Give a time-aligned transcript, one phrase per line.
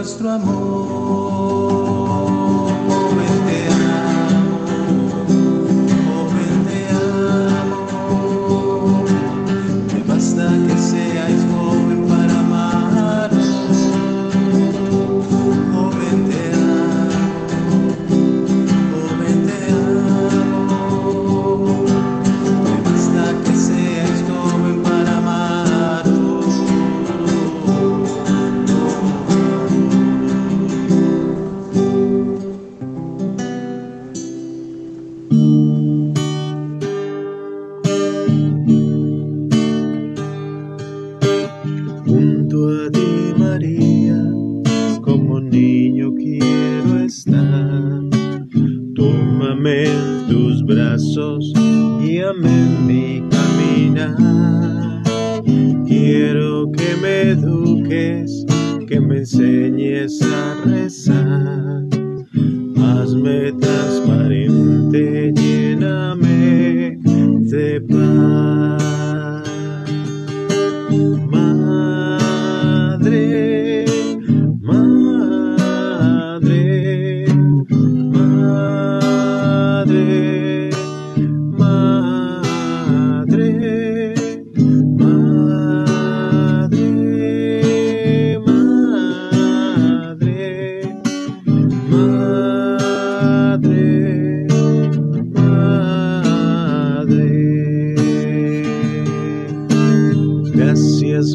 [0.00, 1.99] nuestro amor.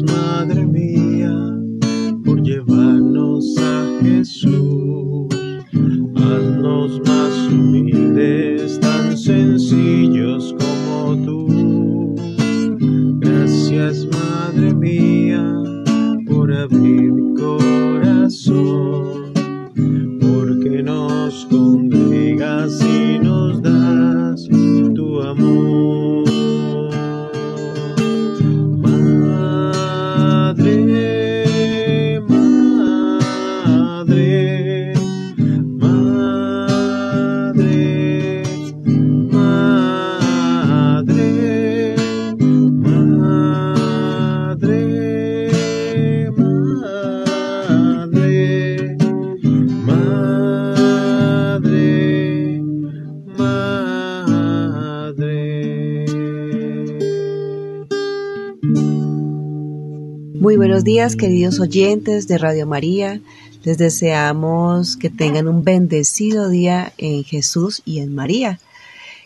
[0.06, 1.34] Madre mía,
[2.24, 5.26] por llevarnos a Jesús.
[6.16, 12.14] Haznos más humildes, tan sencillos como tú.
[13.20, 15.44] Gracias, Madre mía,
[16.26, 17.15] por abrir
[60.86, 63.20] días, queridos oyentes de Radio María.
[63.64, 68.60] Les deseamos que tengan un bendecido día en Jesús y en María.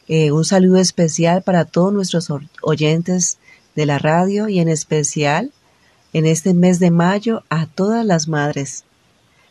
[0.08, 2.28] Eh, un saludo especial para todos nuestros
[2.62, 3.36] oyentes
[3.76, 5.52] de la radio y en especial
[6.14, 8.84] en este mes de mayo a todas las madres.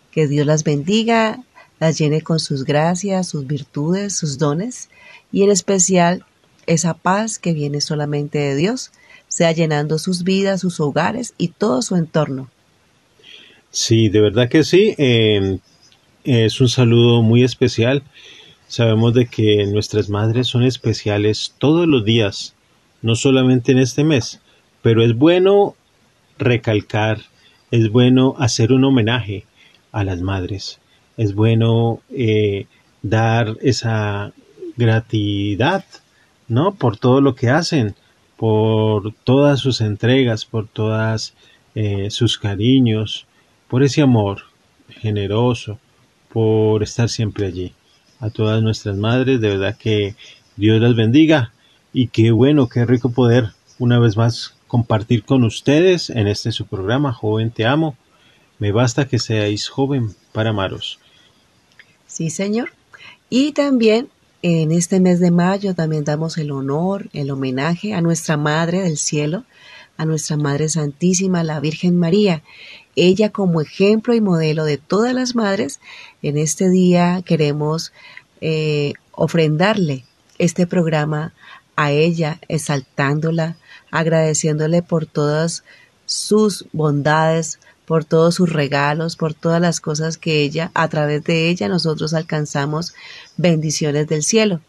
[0.10, 1.44] Que Dios las bendiga,
[1.80, 4.90] las llene con sus gracias, sus virtudes, sus dones
[5.32, 6.26] y en especial
[6.66, 8.90] esa paz que viene solamente de Dios
[9.30, 12.50] sea llenando sus vidas, sus hogares y todo su entorno.
[13.72, 14.96] Sí, de verdad que sí.
[14.98, 15.60] Em,
[16.24, 18.04] es un saludo muy especial.
[18.68, 22.56] Sabemos de que nuestras madres son especiales todos los días,
[23.02, 24.42] no solamente en este mes,
[24.82, 25.76] pero es bueno
[26.38, 27.20] recalcar,
[27.72, 29.46] es bueno hacer un homenaje
[29.92, 30.80] a las madres,
[31.18, 32.68] es bueno eh,
[33.02, 34.34] dar esa
[34.78, 35.84] gratitud,
[36.48, 36.76] ¿no?
[36.76, 37.96] Por todo lo que hacen,
[38.40, 41.34] por todas sus entregas, por todas
[41.76, 43.28] eh, sus cariños,
[43.68, 44.44] por ese amor
[44.88, 45.78] generoso,
[46.32, 47.74] por estar siempre allí.
[48.22, 50.16] A todas nuestras madres, de verdad que
[50.56, 51.52] Dios las bendiga
[51.92, 56.66] y qué bueno, qué rico poder una vez más compartir con ustedes en este su
[56.66, 57.98] programa Joven Te Amo.
[58.58, 60.98] Me basta que seáis joven para amaros.
[62.08, 62.72] Sí, Señor.
[63.30, 64.08] Y también
[64.42, 68.98] en este mes de mayo también damos el honor, el homenaje a nuestra Madre del
[68.98, 69.44] Cielo,
[69.98, 72.42] a nuestra Madre Santísima, la Virgen María.
[72.96, 75.80] ella como ejemplo y modelo de todas las madres,
[76.22, 77.94] en este día queremos
[78.42, 80.06] eh, ofrendarle
[80.38, 81.34] este programa
[81.76, 83.58] a ella, exaltándola,
[83.92, 85.64] agradeciéndole por todas
[86.06, 91.50] sus bondades, por todos sus regalos, por todas las cosas que ella, a través de
[91.50, 92.94] ella, nosotros alcanzamos
[93.40, 94.62] bendiciones del cielo.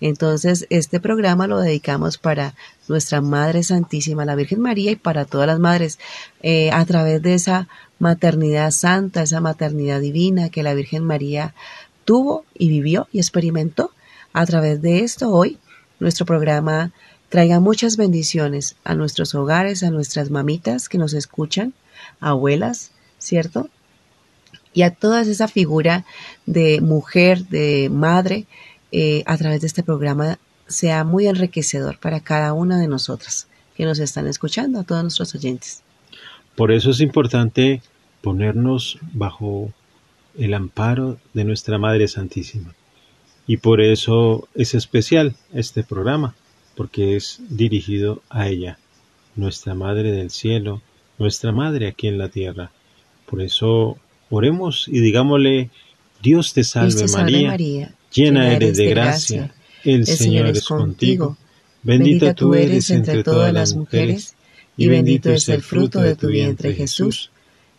[0.00, 2.54] Entonces, este programa lo dedicamos para
[2.88, 5.98] nuestra Madre Santísima, la Virgen María, y para todas las madres,
[6.42, 7.68] eh, a través de esa
[7.98, 11.54] maternidad santa, esa maternidad divina que la Virgen María
[12.04, 13.92] tuvo y vivió y experimentó.
[14.32, 15.58] A través de esto, hoy,
[16.00, 16.92] nuestro programa
[17.28, 21.74] traiga muchas bendiciones a nuestros hogares, a nuestras mamitas que nos escuchan,
[22.20, 23.68] abuelas, ¿cierto?
[24.78, 26.04] Y a toda esa figura
[26.46, 28.46] de mujer, de madre,
[28.92, 30.38] eh, a través de este programa
[30.68, 35.34] sea muy enriquecedor para cada una de nosotras que nos están escuchando, a todos nuestros
[35.34, 35.82] oyentes.
[36.54, 37.82] Por eso es importante
[38.22, 39.72] ponernos bajo
[40.38, 42.72] el amparo de nuestra Madre Santísima.
[43.48, 46.36] Y por eso es especial este programa,
[46.76, 48.78] porque es dirigido a ella,
[49.34, 50.82] nuestra Madre del Cielo,
[51.18, 52.70] nuestra Madre aquí en la tierra.
[53.26, 53.98] Por eso
[54.30, 55.70] oremos y digámosle,
[56.22, 59.54] Dios te salve, María llena eres de gracia,
[59.84, 61.36] el Señor es contigo,
[61.82, 64.34] bendita tú eres entre todas las mujeres,
[64.76, 67.30] y bendito es el fruto de tu vientre Jesús.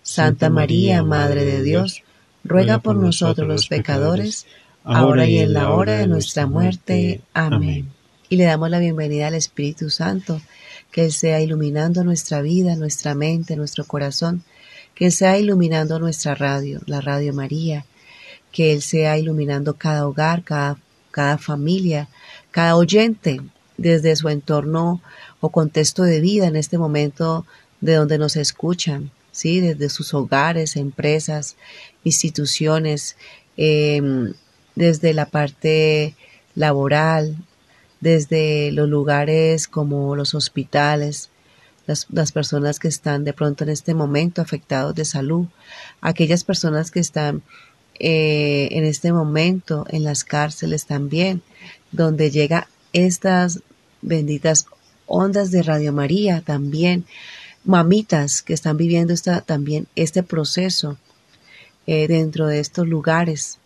[0.02, 2.04] Santa María, Madre de Dios,
[2.44, 4.48] ruega por nosotros los pecadores,
[4.84, 7.22] ahora y en la hora de nuestra muerte.
[7.34, 7.90] Amén.
[8.28, 10.42] Y le damos la bienvenida al Espíritu Santo,
[10.92, 14.44] que sea iluminando nuestra vida, nuestra mente, nuestro corazón,
[15.00, 17.86] que sea iluminando nuestra radio, la Radio María,
[18.52, 20.78] que Él sea iluminando cada hogar, cada,
[21.10, 22.10] cada familia,
[22.52, 23.40] cada oyente
[23.78, 25.02] desde su entorno
[25.40, 27.46] o contexto de vida en este momento
[27.80, 29.62] de donde nos escuchan, ¿sí?
[29.62, 31.56] desde sus hogares, empresas,
[32.04, 33.16] instituciones,
[33.56, 34.34] em,
[34.76, 36.14] desde la parte
[36.56, 37.38] laboral,
[38.02, 41.29] desde los lugares como los hospitales,
[42.10, 45.48] las, personas que están de pronto en este momento afectados de salud,
[46.02, 47.42] aquellas personas que están
[48.00, 51.42] eh, en este momento en las cárceles también,
[51.92, 53.62] donde llega estas
[54.02, 54.68] benditas
[55.08, 57.06] ondas de Radio María también,
[57.64, 60.98] mamitas que están viviendo esta, también este proceso
[61.88, 63.58] eh, dentro de estos lugares,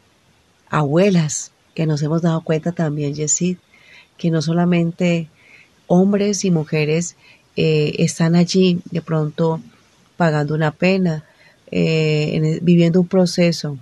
[0.69, 3.57] abuelas que nos hemos dado cuenta también, Yesid,
[4.18, 5.28] que no solamente
[5.88, 7.18] hombres y mujeres
[7.56, 9.62] eh, están allí de pronto
[10.18, 11.26] pagando una pena,
[11.72, 13.80] viviendo un proceso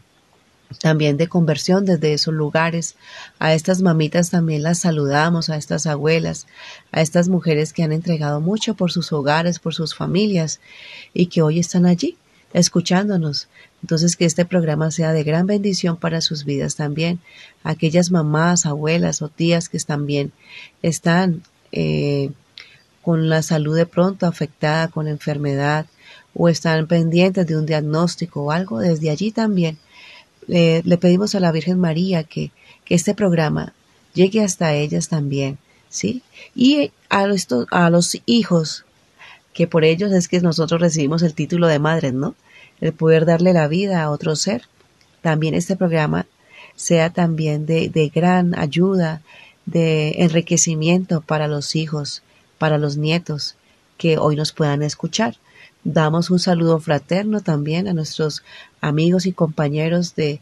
[0.79, 2.95] también de conversión desde esos lugares.
[3.39, 6.47] A estas mamitas también las saludamos, a estas abuelas,
[6.91, 10.59] a estas mujeres que han entregado mucho por sus hogares, por sus familias
[11.13, 12.17] y que hoy están allí
[12.53, 13.47] escuchándonos.
[13.81, 17.19] Entonces que este programa sea de gran bendición para sus vidas también.
[17.63, 20.31] Aquellas mamás, abuelas o tías que también
[20.81, 22.31] están eh,
[23.01, 25.85] con la salud de pronto afectada con enfermedad
[26.33, 29.77] o están pendientes de un diagnóstico o algo, desde allí también
[30.47, 32.51] le, pedimos a la Virgen María que,
[32.85, 33.73] que, este programa
[34.13, 35.57] llegue hasta ellas también,
[35.89, 36.23] ¿sí?
[36.55, 38.85] Y a, los, a los hijos,
[39.53, 42.35] que por ellos es que nosotros recibimos el título de madres, ¿no?
[42.79, 44.63] El poder darle la vida a otro ser.
[45.21, 46.25] También este programa
[46.75, 49.21] sea también de, de gran ayuda,
[49.65, 52.23] de enriquecimiento para los hijos,
[52.61, 53.55] para los nietos
[53.97, 55.35] que hoy nos puedan escuchar.
[55.83, 58.43] Damos un saludo fraterno también a nuestros
[58.81, 60.41] amigos y compañeros de,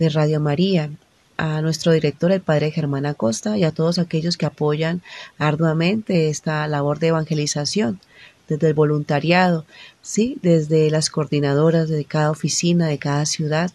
[0.00, 0.90] de Radio María,
[1.36, 5.00] a nuestro director, el padre Germán Acosta, y a todos aquellos que apoyan
[5.38, 8.00] arduamente esta labor de evangelización,
[8.48, 9.64] desde el voluntariado,
[10.02, 13.70] sí, desde las coordinadoras de cada oficina, de cada ciudad,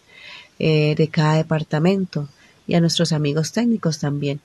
[0.58, 2.28] eh, de cada departamento,
[2.66, 4.40] y a nuestros amigos técnicos también,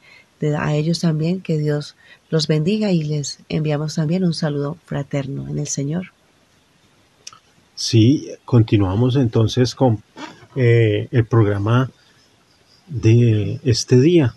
[0.58, 1.96] a ellos también que Dios
[2.32, 6.14] los bendiga y les enviamos también un saludo fraterno en el Señor.
[7.76, 10.02] Sí, continuamos entonces con
[10.56, 11.92] eh, el programa
[12.88, 14.34] de este día,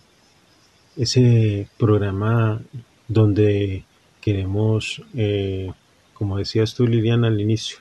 [0.97, 2.61] ese programa
[3.07, 3.85] donde
[4.21, 5.73] queremos, eh,
[6.15, 7.79] como decías tú Liliana al inicio,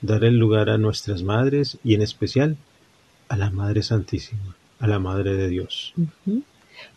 [0.00, 2.56] dar el lugar a nuestras madres y en especial
[3.28, 5.92] a la Madre Santísima, a la Madre de Dios.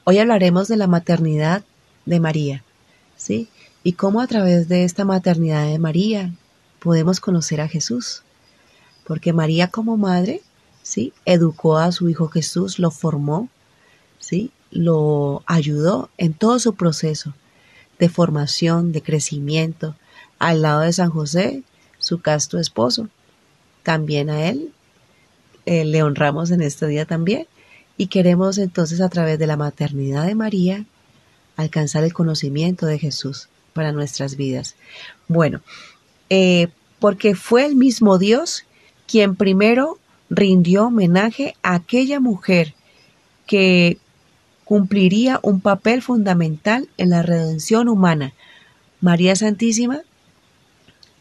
[0.05, 1.65] Hoy hablaremos de la maternidad
[2.05, 2.63] de María,
[3.15, 3.47] ¿sí?
[3.83, 6.33] Y cómo a través de esta maternidad de María
[6.79, 8.23] podemos conocer a Jesús.
[9.05, 10.41] Porque María como madre,
[10.81, 11.13] ¿sí?
[11.25, 13.49] Educó a su hijo Jesús, lo formó,
[14.19, 14.51] ¿sí?
[14.71, 17.33] Lo ayudó en todo su proceso
[17.99, 19.95] de formación, de crecimiento,
[20.39, 21.63] al lado de San José,
[21.99, 23.09] su casto esposo,
[23.83, 24.73] también a Él
[25.65, 27.47] eh, le honramos en este día también
[27.97, 30.85] y queremos entonces a través de la maternidad de María
[31.55, 34.75] alcanzar el conocimiento de Jesús para nuestras vidas.
[35.27, 35.61] Bueno,
[36.29, 36.67] eh,
[36.99, 38.65] porque fue el mismo Dios
[39.07, 42.73] quien primero rindió homenaje a aquella mujer
[43.45, 43.97] que
[44.63, 48.33] cumpliría un papel fundamental en la redención humana.
[49.01, 50.01] María Santísima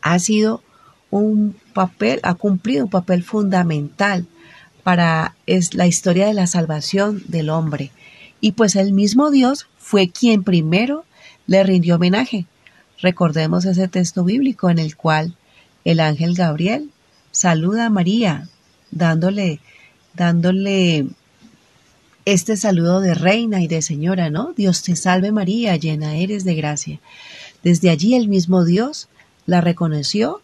[0.01, 0.63] ha sido
[1.11, 4.27] un papel, ha cumplido un papel fundamental
[4.83, 7.91] para es la historia de la salvación del hombre.
[8.41, 11.05] Y pues el mismo Dios fue quien primero
[11.47, 12.47] le rindió homenaje.
[13.01, 15.37] Recordemos ese texto bíblico en el cual
[15.85, 16.91] el ángel Gabriel
[17.33, 18.49] saluda a María,
[18.93, 19.61] dándole,
[20.15, 21.09] dándole
[22.25, 24.53] este saludo de reina y de señora, ¿no?
[24.57, 27.01] Dios te salve María, llena eres de gracia.
[27.65, 29.09] Desde allí el mismo Dios
[29.47, 30.41] la reconoció,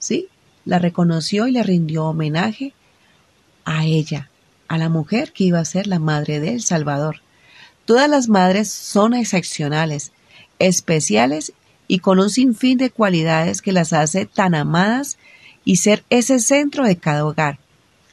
[0.00, 0.26] ¿sí?
[0.64, 2.74] La reconoció y le rindió homenaje
[3.64, 4.30] a ella,
[4.66, 7.22] a la mujer que iba a ser la madre del Salvador.
[7.84, 10.12] Todas las madres son excepcionales,
[10.58, 11.52] especiales
[11.88, 15.18] y con un sinfín de cualidades que las hace tan amadas
[15.64, 17.58] y ser ese centro de cada hogar.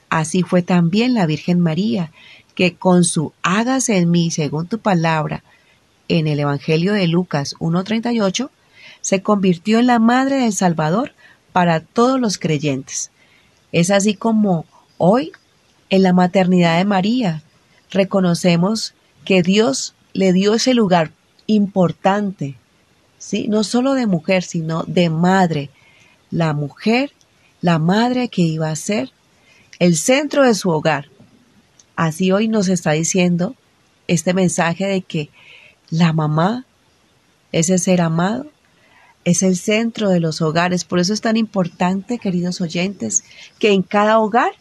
[0.10, 2.12] Así fue también la Virgen María,
[2.56, 5.44] que con su hágase en mí según tu palabra,
[6.08, 8.50] en el Evangelio de Lucas 1.38,
[9.02, 11.14] se convirtió en la madre del Salvador
[11.52, 13.12] para todos los creyentes.
[13.72, 14.66] Es así como
[14.98, 15.32] hoy,
[15.90, 17.44] en la maternidad de María,
[17.92, 18.94] reconocemos
[19.28, 21.12] que Dios le dio ese lugar
[21.48, 22.56] importante,
[23.18, 23.50] ¿sí?
[23.50, 25.70] no solo de mujer, sino de madre.
[26.32, 27.12] La mujer,
[27.60, 29.12] la madre que iba a ser
[29.80, 31.10] el centro de su hogar.
[31.98, 33.54] Así hoy nos está diciendo
[34.08, 35.30] este mensaje de que
[35.90, 36.66] la mamá,
[37.52, 38.48] ese ser amado,
[39.26, 40.86] es el centro de los hogares.
[40.86, 43.26] Por eso es tan importante, queridos oyentes,
[43.60, 44.54] que en cada hogar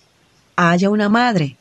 [0.57, 1.57] haya una madre,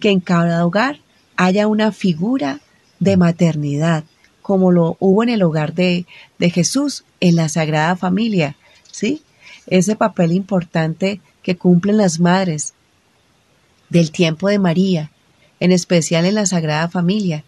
[0.00, 1.00] que en cada hogar
[1.36, 2.60] haya una figura
[2.98, 4.04] de maternidad,
[4.42, 6.06] como lo hubo en el hogar de,
[6.38, 8.56] de Jesús, en la Sagrada Familia,
[8.90, 9.22] ¿sí?
[9.66, 12.74] Ese papel importante que cumplen las madres
[13.88, 15.10] del tiempo de María,
[15.60, 17.44] en especial en la Sagrada Familia,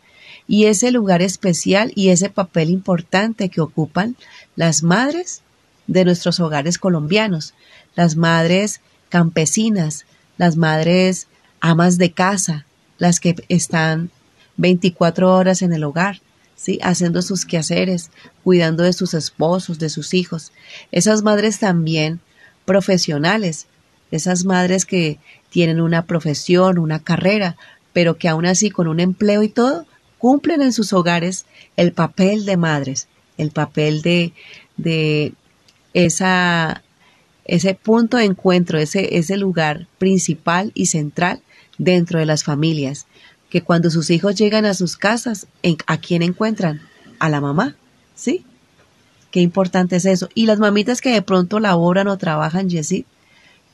[0.47, 4.17] y ese lugar especial y ese papel importante que ocupan
[4.57, 5.43] las madres
[5.87, 7.55] de nuestros hogares colombianos,
[7.95, 11.29] las madres campesinas, las madres
[11.61, 12.67] amas de casa,
[12.99, 14.11] las que están
[14.57, 16.21] 24 horas en el hogar,
[16.57, 16.79] ¿sí?
[16.83, 18.11] haciendo sus quehaceres,
[18.45, 20.53] cuidando de sus esposos, de sus hijos.
[20.93, 22.21] Esas madres también
[22.65, 23.67] profesionales,
[24.11, 25.19] esas madres que
[25.51, 27.57] tienen una profesión, una carrera,
[27.93, 29.87] pero que aún así con un empleo y todo,
[30.19, 34.33] cumplen en sus hogares el papel de madres, el papel de,
[34.77, 35.33] de
[35.95, 36.83] esa,
[37.45, 41.41] ese punto de encuentro, ese, ese lugar principal y central
[41.79, 43.07] dentro de las familias,
[43.49, 45.47] que cuando sus hijos llegan a sus casas,
[45.87, 46.81] ¿a quién encuentran?
[47.19, 47.77] A la mamá,
[48.15, 48.45] ¿sí?
[49.31, 50.29] Qué importante es eso.
[50.35, 53.07] Y las mamitas que de pronto laboran o trabajan, Jessie,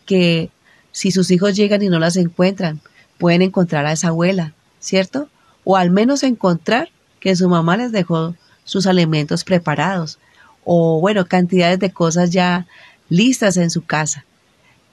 [0.06, 0.50] que
[0.92, 2.80] si sus hijos llegan y no las encuentran,
[3.18, 5.28] pueden encontrar a esa abuela, ¿cierto?
[5.64, 8.34] O al menos encontrar que su mamá les dejó
[8.64, 10.18] sus alimentos preparados,
[10.64, 12.66] o bueno, cantidades de cosas ya
[13.08, 14.24] listas en su casa.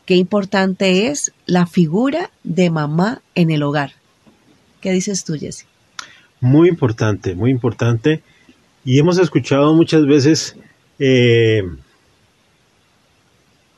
[0.06, 3.94] Qué importante es la figura de mamá en el hogar.
[4.82, 5.66] ¿Qué dices tú, Jesse?
[6.40, 8.24] Muy importante, muy importante.
[8.84, 10.58] Y hemos escuchado muchas veces,
[10.98, 11.64] eh,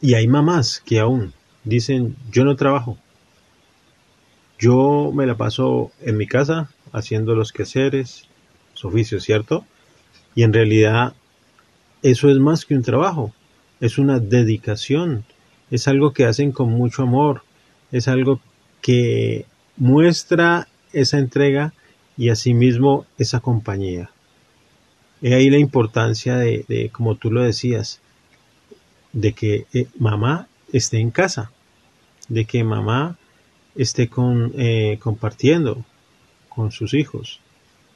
[0.01, 2.97] y hay mamás que aún dicen, yo no trabajo.
[4.59, 8.27] Yo me la paso en mi casa haciendo los quehaceres,
[8.73, 9.65] los oficios, ¿cierto?
[10.35, 11.13] Y en realidad
[12.01, 13.33] eso es más que un trabajo,
[13.79, 15.25] es una dedicación,
[15.73, 17.41] es algo que hacen con mucho amor,
[17.91, 18.39] es algo
[18.79, 21.73] que muestra esa entrega
[22.15, 24.11] y asimismo esa compañía.
[25.23, 28.01] He ahí la importancia de, como tú lo decías,
[29.13, 31.51] de que eh, mamá esté en casa,
[32.29, 33.17] de que mamá
[33.75, 35.83] esté con, eh, compartiendo
[36.49, 37.39] con sus hijos,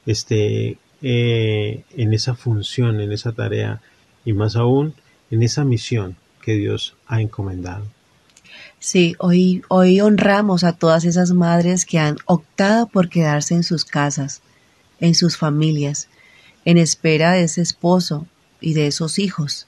[0.04, 3.80] esté eh, en esa función, en esa tarea
[4.24, 4.94] y más aún
[5.30, 7.84] en esa misión que Dios ha encomendado.
[8.78, 13.84] Sí, hoy, hoy honramos a todas esas madres que han optado por quedarse en sus
[13.84, 14.40] casas,
[15.00, 16.08] en sus familias,
[16.64, 18.26] en espera de ese esposo
[18.60, 19.66] y de esos hijos.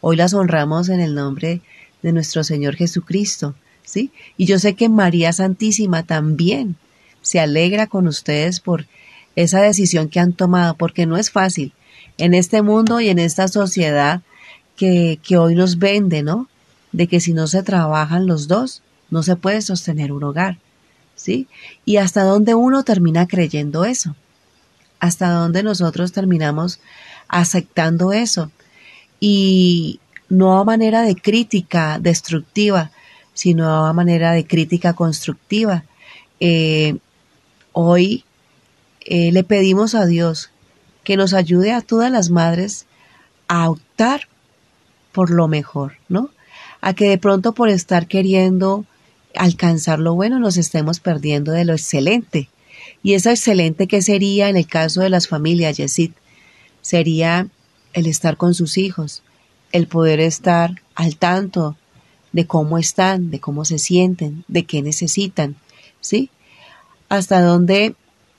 [0.00, 1.60] Hoy las honramos en el nombre
[2.02, 4.12] de nuestro Señor Jesucristo, ¿sí?
[4.36, 6.76] Y yo sé que María Santísima también
[7.22, 8.86] se alegra con ustedes por
[9.36, 11.72] esa decisión que han tomado, porque no es fácil
[12.16, 14.22] en este mundo y en esta sociedad
[14.78, 16.48] que, hoy nos vende, ¿no?
[16.92, 20.56] de que si no se trabajan los dos, no se puede sostener un hogar,
[21.16, 21.46] ¿sí?
[21.84, 24.16] Y hasta dónde uno termina creyendo eso,
[24.98, 26.80] hasta dónde nosotros terminamos
[27.28, 28.50] aceptando eso.
[29.20, 32.90] Y no a manera de crítica destructiva,
[33.34, 35.84] sino a manera de crítica constructiva.
[36.40, 36.96] Eh,
[37.72, 38.24] hoy
[39.04, 40.50] eh, le pedimos a Dios
[41.04, 42.86] que nos ayude a todas las madres
[43.46, 44.28] a optar
[45.18, 46.30] por lo mejor, ¿no?
[46.80, 48.84] A que de pronto por estar queriendo
[49.34, 52.48] alcanzar lo bueno nos estemos perdiendo de lo excelente.
[53.02, 56.12] Y eso excelente que sería en el caso de las familias, Yesid,
[56.82, 57.48] sería
[57.94, 59.24] el estar con sus hijos,
[59.72, 61.76] el poder estar al tanto
[62.30, 65.56] de cómo están, de cómo se sienten, de qué necesitan,
[66.00, 66.30] ¿sí?
[67.08, 67.96] Hasta dónde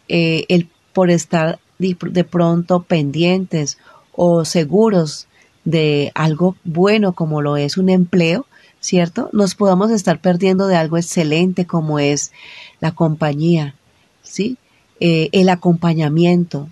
[0.08, 3.78] eh, el por estar de pronto pendientes
[4.14, 5.28] o seguros
[5.70, 8.46] de algo bueno como lo es un empleo,
[8.80, 9.30] ¿cierto?
[9.34, 12.32] Nos podamos estar perdiendo de algo excelente como es
[12.80, 13.76] la compañía,
[14.24, 14.58] ¿sí?
[15.00, 16.70] Eh, el acompañamiento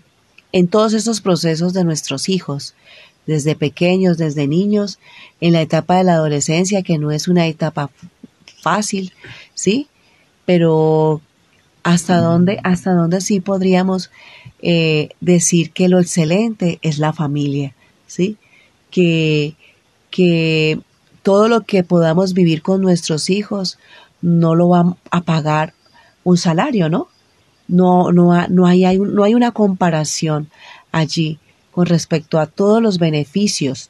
[0.51, 2.73] en todos esos procesos de nuestros hijos,
[3.25, 4.99] desde pequeños, desde niños,
[5.41, 7.91] en la etapa de la adolescencia, que no es una etapa
[8.61, 9.13] fácil,
[9.53, 9.87] ¿sí?
[10.45, 11.21] Pero
[11.83, 14.09] hasta dónde, hasta dónde sí podríamos
[14.61, 17.75] eh, decir que lo excelente es la familia,
[18.07, 18.37] ¿sí?
[18.91, 19.55] Que,
[20.09, 20.79] que
[21.23, 23.77] todo lo que podamos vivir con nuestros hijos
[24.21, 25.73] no lo va a pagar
[26.23, 27.09] un salario, ¿no?
[27.67, 30.49] No, no, no, hay, no hay una comparación
[30.91, 31.39] allí
[31.71, 33.89] con respecto a todos los beneficios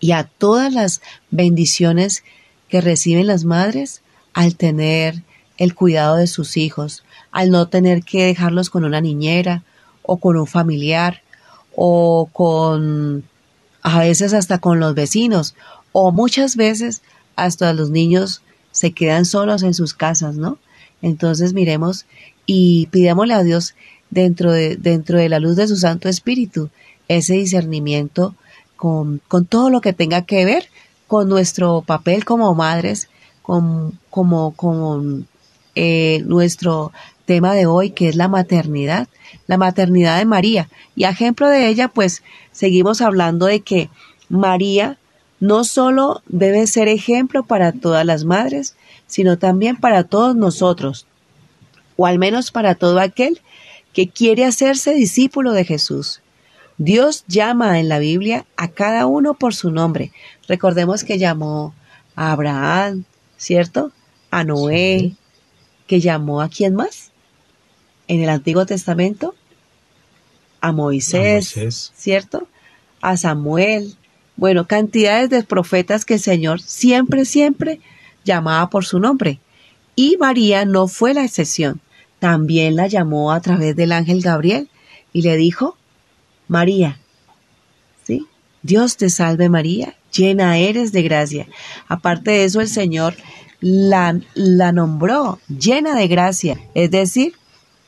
[0.00, 2.24] y a todas las bendiciones
[2.68, 5.22] que reciben las madres al tener
[5.56, 9.62] el cuidado de sus hijos, al no tener que dejarlos con una niñera
[10.02, 11.22] o con un familiar
[11.76, 13.24] o con
[13.82, 15.54] a veces hasta con los vecinos
[15.92, 17.02] o muchas veces
[17.36, 20.58] hasta los niños se quedan solos en sus casas, ¿no?
[21.02, 22.06] Entonces miremos
[22.46, 23.74] y pidémosle a Dios
[24.10, 26.70] dentro de, dentro de la luz de su Santo Espíritu
[27.08, 28.34] ese discernimiento
[28.76, 30.68] con, todo lo que tenga que ver
[31.06, 33.08] con nuestro papel como madres,
[33.42, 35.26] con, como con
[35.74, 36.92] eh, nuestro
[37.30, 39.06] tema de hoy, que es la maternidad,
[39.46, 40.68] la maternidad de María.
[40.96, 43.88] Y a ejemplo de ella, pues seguimos hablando de que
[44.28, 44.98] María
[45.38, 48.74] no solo debe ser ejemplo para todas las madres,
[49.06, 51.06] sino también para todos nosotros,
[51.96, 53.40] o al menos para todo aquel
[53.92, 56.22] que quiere hacerse discípulo de Jesús.
[56.78, 60.10] Dios llama en la Biblia a cada uno por su nombre.
[60.48, 61.74] Recordemos que llamó
[62.16, 63.04] a Abraham,
[63.36, 63.92] ¿cierto?
[64.32, 65.12] A Noé,
[65.86, 67.09] que llamó a quién más?
[68.10, 69.36] En el Antiguo Testamento,
[70.60, 72.48] a Moisés, a Moisés, ¿cierto?
[73.00, 73.94] A Samuel.
[74.34, 77.78] Bueno, cantidades de profetas que el Señor siempre, siempre
[78.24, 79.38] llamaba por su nombre.
[79.94, 81.80] Y María no fue la excepción.
[82.18, 84.68] También la llamó a través del ángel Gabriel
[85.12, 85.76] y le dijo,
[86.48, 86.98] María.
[88.04, 88.26] ¿Sí?
[88.62, 91.46] Dios te salve María, llena eres de gracia.
[91.86, 93.14] Aparte de eso, el Señor
[93.60, 97.34] la, la nombró llena de gracia, es decir,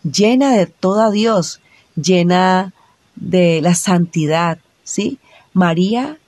[0.02, 1.60] llena de toda Dios,
[1.96, 2.72] llena
[3.16, 5.18] de la santidad, ¿sí?
[5.52, 6.18] María,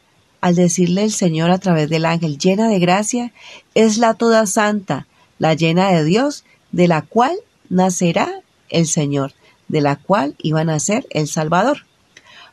[0.40, 3.32] al decirle el Señor a través del ángel, llena de gracia,
[3.74, 5.06] es la toda santa,
[5.38, 7.36] la llena de Dios, de la cual
[7.68, 8.28] nacerá
[8.68, 9.32] el Señor,
[9.68, 11.86] de la cual iba a nacer el Salvador.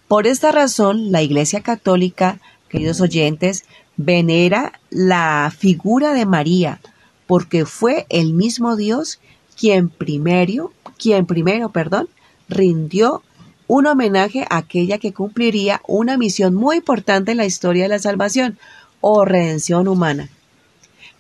[0.08, 3.66] Por esta razón, la Iglesia Católica, queridos oyentes,
[3.98, 6.80] venera la figura de María,
[7.28, 9.20] porque fue el mismo Dios
[9.58, 12.08] quien primero, quien primero, perdón,
[12.48, 13.24] rindió
[13.68, 18.00] un homenaje a aquella que cumpliría una misión muy importante en la historia de la
[18.00, 18.58] salvación
[19.00, 20.30] o redención humana.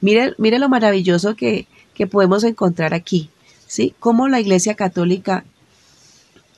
[0.01, 3.29] Mire, mire lo maravilloso que, que podemos encontrar aquí,
[3.67, 3.95] ¿sí?
[3.99, 5.45] Cómo la Iglesia Católica,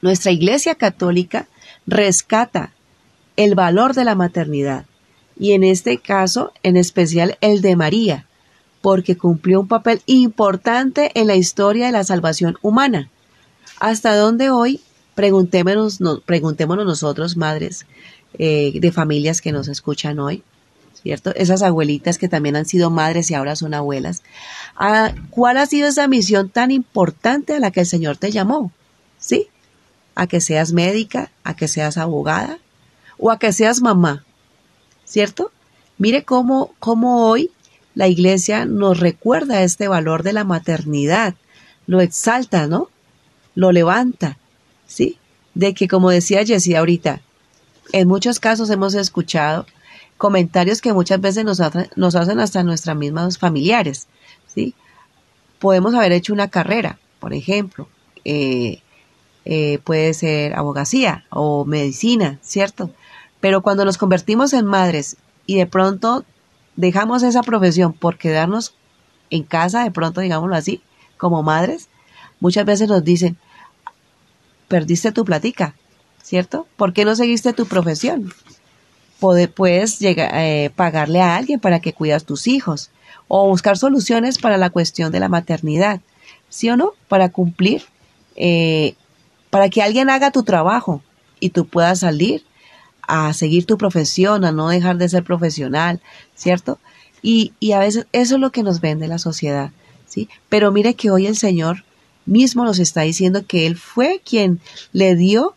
[0.02, 1.48] nuestra Iglesia Católica,
[1.86, 2.72] rescata
[3.38, 4.86] el valor de la maternidad
[5.40, 8.26] y en este caso en especial el de María,
[8.82, 13.10] porque cumplió un papel importante en la historia de la salvación humana.
[13.84, 14.80] Hasta donde hoy,
[15.14, 17.86] preguntémonos, preguntémonos nosotros, madres
[18.40, 20.42] eh, de familias que nos escuchan hoy,
[21.02, 21.36] ¿cierto?
[21.36, 24.24] Esas abuelitas que también han sido madres y ahora son abuelas.
[25.32, 28.72] ¿Cuál ha sido esa misión tan importante a la que el Señor te llamó?
[29.20, 29.50] ¿Sí?
[30.16, 32.60] a que seas médica, a que seas abogada
[33.18, 34.24] o a que seas mamá,
[35.06, 35.52] ¿cierto?
[35.98, 37.52] Mire cómo, cómo hoy
[37.96, 41.36] la iglesia nos recuerda este valor de la maternidad,
[41.88, 42.90] lo exalta, ¿no?
[43.56, 44.38] Lo levanta,
[44.88, 45.18] ¿sí?
[45.54, 47.22] De que, como decía Jessie ahorita,
[47.92, 49.66] en muchos casos hemos escuchado
[50.18, 51.62] comentarios que muchas veces nos,
[51.96, 54.08] nos hacen hasta nuestras mismas familiares,
[54.54, 54.74] ¿sí?
[55.60, 57.88] Podemos haber hecho una carrera, por ejemplo,
[58.26, 58.82] eh,
[59.46, 62.90] eh, puede ser abogacía o medicina, ¿cierto?
[63.42, 66.24] Pero cuando nos convertimos en madres y de pronto
[66.78, 68.76] dejamos esa profesión por quedarnos
[69.30, 70.82] en casa, de pronto, digámoslo así,
[71.18, 71.90] como madres,
[72.44, 73.38] muchas veces nos dicen,
[74.68, 75.76] perdiste tu platica,
[76.22, 76.68] ¿cierto?
[76.76, 78.34] ¿Por qué no seguiste tu profesión?
[79.56, 82.90] puedes llegar, eh, pagarle a alguien para que cuidas tus hijos
[83.30, 86.02] o buscar soluciones para la cuestión de la maternidad,
[86.50, 86.92] ¿sí o no?
[87.08, 87.84] Para cumplir
[88.36, 88.96] eh,
[89.50, 91.02] para que alguien haga tu trabajo
[91.40, 92.44] y tú puedas salir
[93.04, 96.02] a seguir tu profesión, a no dejar de ser profesional,
[96.36, 96.78] ¿cierto?
[97.22, 99.72] Y, y a veces eso es lo que nos vende la sociedad,
[100.06, 100.28] ¿sí?
[100.50, 101.86] Pero mire que hoy el Señor
[102.26, 104.60] mismo nos está diciendo que Él fue quien
[104.92, 105.56] le dio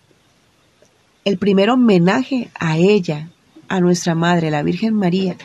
[1.25, 3.29] el primer homenaje a ella,
[3.69, 5.37] a nuestra Madre, la Virgen María,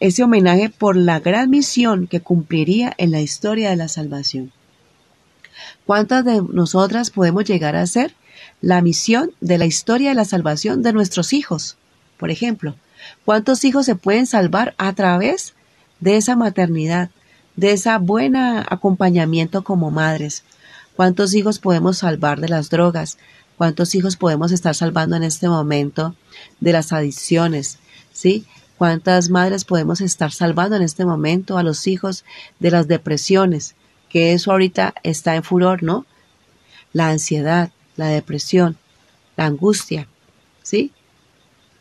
[0.00, 4.52] ese homenaje por la gran misión que cumpliría en la historia de la salvación.
[5.86, 8.14] ¿Cuántas de nosotras podemos llegar a hacer
[8.60, 11.76] la misión de la historia de la salvación de nuestros hijos?
[12.18, 12.76] Por ejemplo,
[13.24, 15.54] ¿cuántos hijos se pueden salvar a través
[16.00, 17.10] de esa maternidad,
[17.56, 20.44] de esa buena acompañamiento como madres?
[20.94, 23.18] ¿Cuántos hijos podemos salvar de las drogas?
[23.56, 26.14] ¿Cuántos hijos podemos estar salvando en este momento
[26.60, 27.78] de las adicciones?
[28.12, 28.46] ¿Sí?
[28.78, 32.24] ¿Cuántas madres podemos estar salvando en este momento a los hijos
[32.60, 33.74] de las depresiones?
[34.08, 36.06] que eso ahorita está en furor, ¿no?
[36.92, 38.76] La ansiedad, la depresión,
[39.36, 40.08] la angustia,
[40.62, 40.92] ¿sí?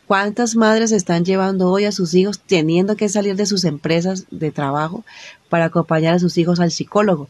[0.07, 4.51] ¿Cuántas madres están llevando hoy a sus hijos teniendo que salir de sus empresas de
[4.51, 5.03] trabajo
[5.49, 7.27] para acompañar a sus hijos al psicólogo?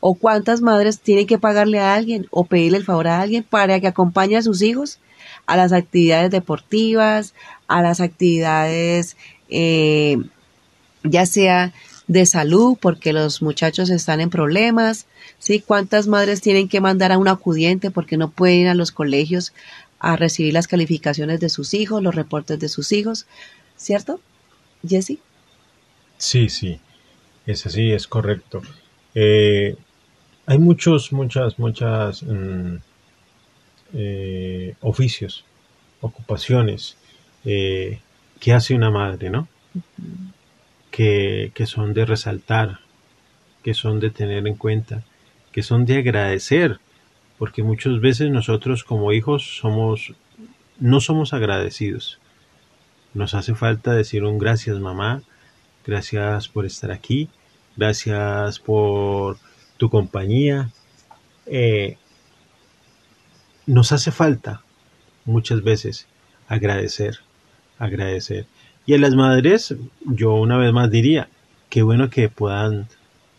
[0.00, 3.80] ¿O cuántas madres tienen que pagarle a alguien o pedirle el favor a alguien para
[3.80, 4.98] que acompañe a sus hijos
[5.46, 7.34] a las actividades deportivas,
[7.68, 9.16] a las actividades
[9.48, 10.18] eh,
[11.04, 11.72] ya sea
[12.06, 15.06] de salud porque los muchachos están en problemas,
[15.38, 15.60] ¿sí?
[15.60, 19.52] ¿Cuántas madres tienen que mandar a un acudiente porque no pueden ir a los colegios
[19.98, 23.26] a recibir las calificaciones de sus hijos, los reportes de sus hijos,
[23.76, 24.20] ¿cierto?
[24.86, 25.18] Jesse.
[26.16, 26.80] Sí, sí,
[27.46, 28.62] es así, es correcto.
[29.14, 29.76] Eh,
[30.46, 32.76] hay muchos, muchas, muchas mm,
[33.94, 35.44] eh, oficios,
[36.00, 36.96] ocupaciones
[37.44, 38.00] eh,
[38.40, 39.48] que hace una madre, ¿no?
[40.90, 42.80] que, son de resaltar,
[43.62, 45.04] que son de tener en cuenta,
[45.52, 46.80] que son de agradecer,
[47.38, 50.14] porque muchas veces nosotros como hijos somos
[50.80, 52.18] no somos agradecidos.
[53.14, 55.22] Nos hace falta decir un gracias mamá,
[55.84, 57.28] gracias por estar aquí,
[57.76, 59.38] gracias por
[59.76, 60.70] tu compañía.
[61.46, 61.96] Eh,
[63.66, 64.62] nos hace falta
[65.24, 66.06] muchas veces
[66.48, 67.18] agradecer,
[67.78, 68.46] agradecer.
[68.86, 69.74] Y a las madres,
[70.04, 71.28] yo una vez más diría,
[71.68, 72.88] qué bueno que puedan,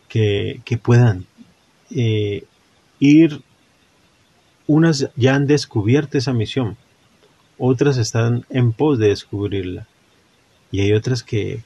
[0.08, 1.26] que, puedan
[1.90, 2.44] eh,
[3.00, 3.42] ir,
[4.70, 6.76] unas ya han descubierto esa misión,
[7.58, 9.88] otras están en pos de descubrirla,
[10.70, 11.64] y hay otras que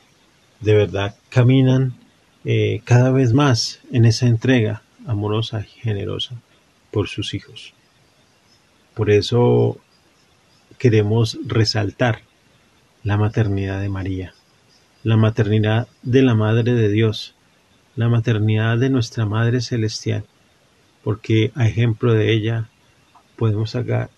[0.60, 1.94] de verdad caminan
[2.46, 6.40] eh, cada vez más en esa entrega amorosa y generosa
[6.90, 7.74] por sus hijos.
[8.94, 9.76] Por eso
[10.78, 12.22] queremos resaltar
[13.02, 14.32] la maternidad de María,
[15.02, 17.34] la maternidad de la Madre de Dios,
[17.96, 20.24] la maternidad de nuestra Madre Celestial,
[21.02, 22.70] porque a ejemplo de ella
[23.36, 24.10] podemos sacar,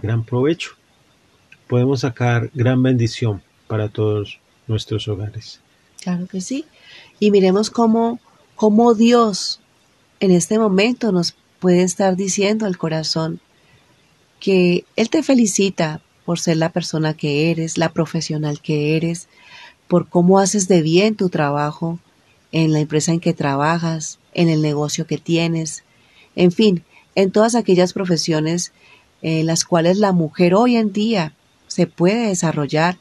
[0.00, 0.72] gran provecho,
[1.68, 5.60] podemos sacar gran bendición para todos nuestros hogares.
[6.00, 6.64] Claro que sí.
[7.18, 8.20] Y miremos cómo,
[8.54, 9.60] cómo Dios
[10.20, 13.40] en este momento nos puede estar diciendo al corazón
[14.40, 19.28] que Él te felicita por ser la persona que eres, la profesional que eres,
[19.88, 21.98] por cómo haces de bien tu trabajo
[22.52, 25.84] en la empresa en que trabajas, en el negocio que tienes,
[26.34, 26.84] en fin,
[27.16, 28.72] en todas aquellas profesiones
[29.22, 31.32] en las cuales la mujer hoy en día
[31.66, 32.98] se puede desarrollar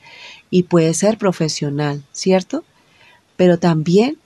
[0.49, 2.63] y puede ser profesional, ¿cierto?
[3.35, 4.17] Pero también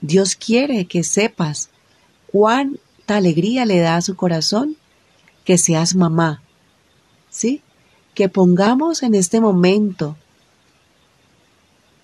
[0.00, 1.68] Dios quiere que sepas
[2.26, 4.76] cuánta alegría le da a su corazón
[5.44, 6.42] que seas mamá,
[7.28, 7.62] ¿sí?
[8.14, 10.16] que pongamos en este momento,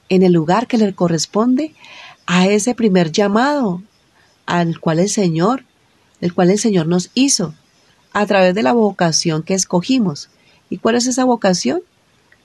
[0.08, 1.74] en el lugar que le corresponde,
[2.26, 3.82] a ese primer llamado
[4.46, 5.64] al cual el Señor,
[6.20, 7.54] el cual el Señor nos hizo,
[8.12, 10.28] a través de la vocación que escogimos.
[10.70, 11.82] ¿Y cuál es esa vocación?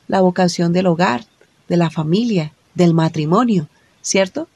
[0.08, 1.26] La vocación del hogar,
[1.68, 3.68] de la familia, del matrimonio,
[4.02, 4.48] ¿cierto?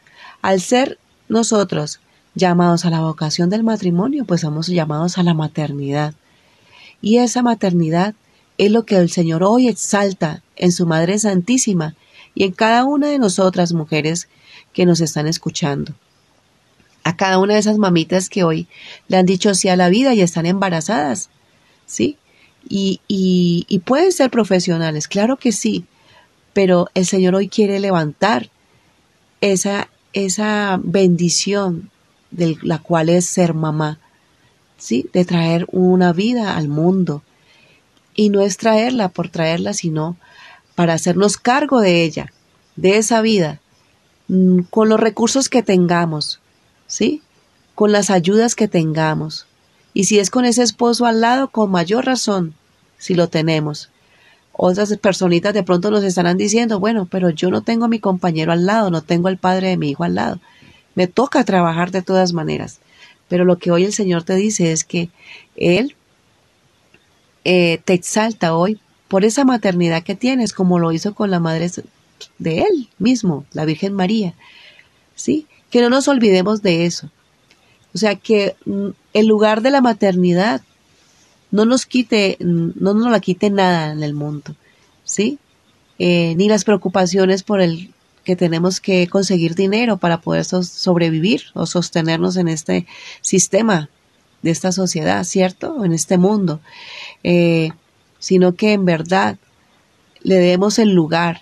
[0.41, 0.99] Al ser
[1.29, 1.99] nosotros
[2.35, 6.13] llamados a la vocación del matrimonio, pues somos llamados a la maternidad.
[7.01, 8.15] Y esa maternidad
[8.57, 11.95] es lo que el Señor hoy exalta en su Madre Santísima
[12.35, 14.27] y en cada una de nosotras mujeres
[14.73, 15.93] que nos están escuchando.
[17.07, 18.67] A cada una de esas mamitas que hoy
[19.07, 21.29] le han dicho sí a la vida y están embarazadas,
[21.85, 22.17] ¿sí?
[22.67, 25.85] Y, y, pueden ser profesionales, claro que sí,
[26.51, 28.49] pero el Señor hoy quiere levantar
[29.39, 31.91] esa, esa bendición
[32.31, 33.99] de la cual es ser mamá,
[34.77, 35.09] ¿sí?
[35.13, 37.23] De traer una vida al mundo.
[38.15, 40.17] Y no es traerla por traerla, sino
[40.75, 42.33] para hacernos cargo de ella,
[42.75, 43.61] de esa vida,
[44.27, 46.41] mm, con los recursos que tengamos,
[46.87, 47.21] ¿sí?
[47.75, 49.45] Con las ayudas que tengamos.
[49.93, 52.55] Y si es con ese esposo al lado, con mayor razón,
[52.97, 53.89] si lo tenemos.
[54.53, 58.51] Otras personitas de pronto nos estarán diciendo, bueno, pero yo no tengo a mi compañero
[58.51, 60.39] al lado, no tengo al padre de mi hijo al lado.
[60.95, 62.79] Me toca trabajar de todas maneras.
[63.27, 65.09] Pero lo que hoy el Señor te dice es que
[65.55, 65.95] Él
[67.43, 71.69] eh, te exalta hoy por esa maternidad que tienes, como lo hizo con la madre
[72.39, 74.33] de Él mismo, la Virgen María.
[75.15, 75.47] ¿Sí?
[75.69, 77.09] Que no nos olvidemos de eso.
[77.93, 80.61] O sea, que mm, el lugar de la maternidad
[81.51, 84.55] no nos quite, mm, no nos la quite nada en el mundo,
[85.03, 85.39] ¿sí?
[85.99, 87.91] Eh, ni las preocupaciones por el
[88.23, 92.85] que tenemos que conseguir dinero para poder sobrevivir o sostenernos en este
[93.21, 93.89] sistema
[94.41, 95.85] de esta sociedad, ¿cierto?
[95.85, 96.59] En este mundo,
[97.23, 97.71] eh,
[98.19, 99.37] sino que en verdad
[100.21, 101.41] le demos el lugar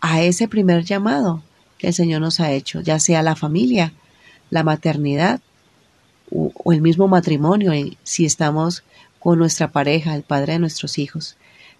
[0.00, 1.42] a ese primer llamado
[1.82, 3.92] que el Señor nos ha hecho, ya sea la familia,
[4.50, 5.40] la maternidad
[6.30, 7.72] o, el mismo matrimonio,
[8.04, 8.84] si estamos
[9.18, 11.36] con nuestra pareja, el padre de nuestros hijos.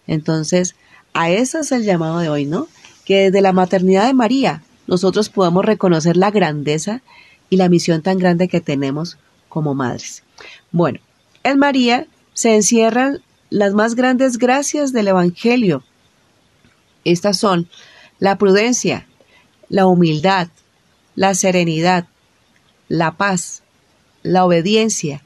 [0.09, 0.75] Entonces,
[1.15, 2.67] a eso es el llamado de hoy, ¿no?
[3.05, 7.01] Que desde la maternidad de María nosotros podamos reconocer la grandeza
[7.49, 10.25] y la misión tan grande que tenemos como madres.
[10.73, 10.99] Bueno,
[11.45, 15.85] en María se encierran las más grandes gracias del Evangelio.
[17.05, 17.69] Estas son
[18.19, 19.07] la prudencia,
[19.73, 20.49] la humildad,
[21.15, 22.07] la serenidad,
[22.89, 23.63] la paz,
[24.23, 25.25] la obediencia,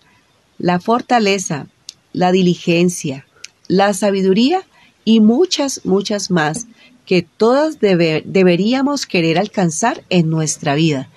[0.56, 1.66] la fortaleza,
[2.12, 3.26] la diligencia,
[3.66, 4.62] la sabiduría
[5.04, 6.68] y muchas, muchas más
[7.06, 11.08] que todas deberíamos querer alcanzar en nuestra vida.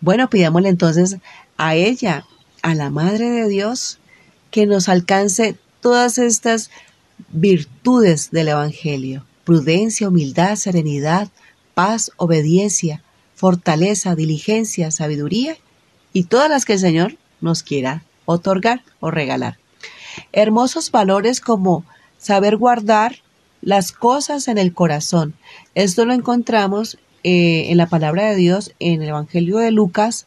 [0.00, 1.18] Bueno, pidámosle entonces
[1.58, 2.24] a ella,
[2.62, 3.98] a la Madre de Dios,
[4.50, 6.70] que nos alcance todas estas
[7.28, 9.26] virtudes del Evangelio.
[9.44, 11.28] Prudencia, humildad, serenidad,
[11.78, 13.04] paz, obediencia,
[13.36, 15.56] fortaleza, diligencia, sabiduría
[16.12, 19.58] y todas las que el Señor nos quiera otorgar o regalar.
[20.32, 21.84] Hermosos valores como
[22.18, 23.18] saber guardar
[23.60, 25.34] las cosas en el corazón.
[25.76, 30.26] Esto lo encontramos eh, en la palabra de Dios en el Evangelio de Lucas,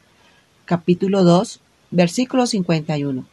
[0.64, 1.60] capítulo 2,
[1.90, 3.26] versículo 51.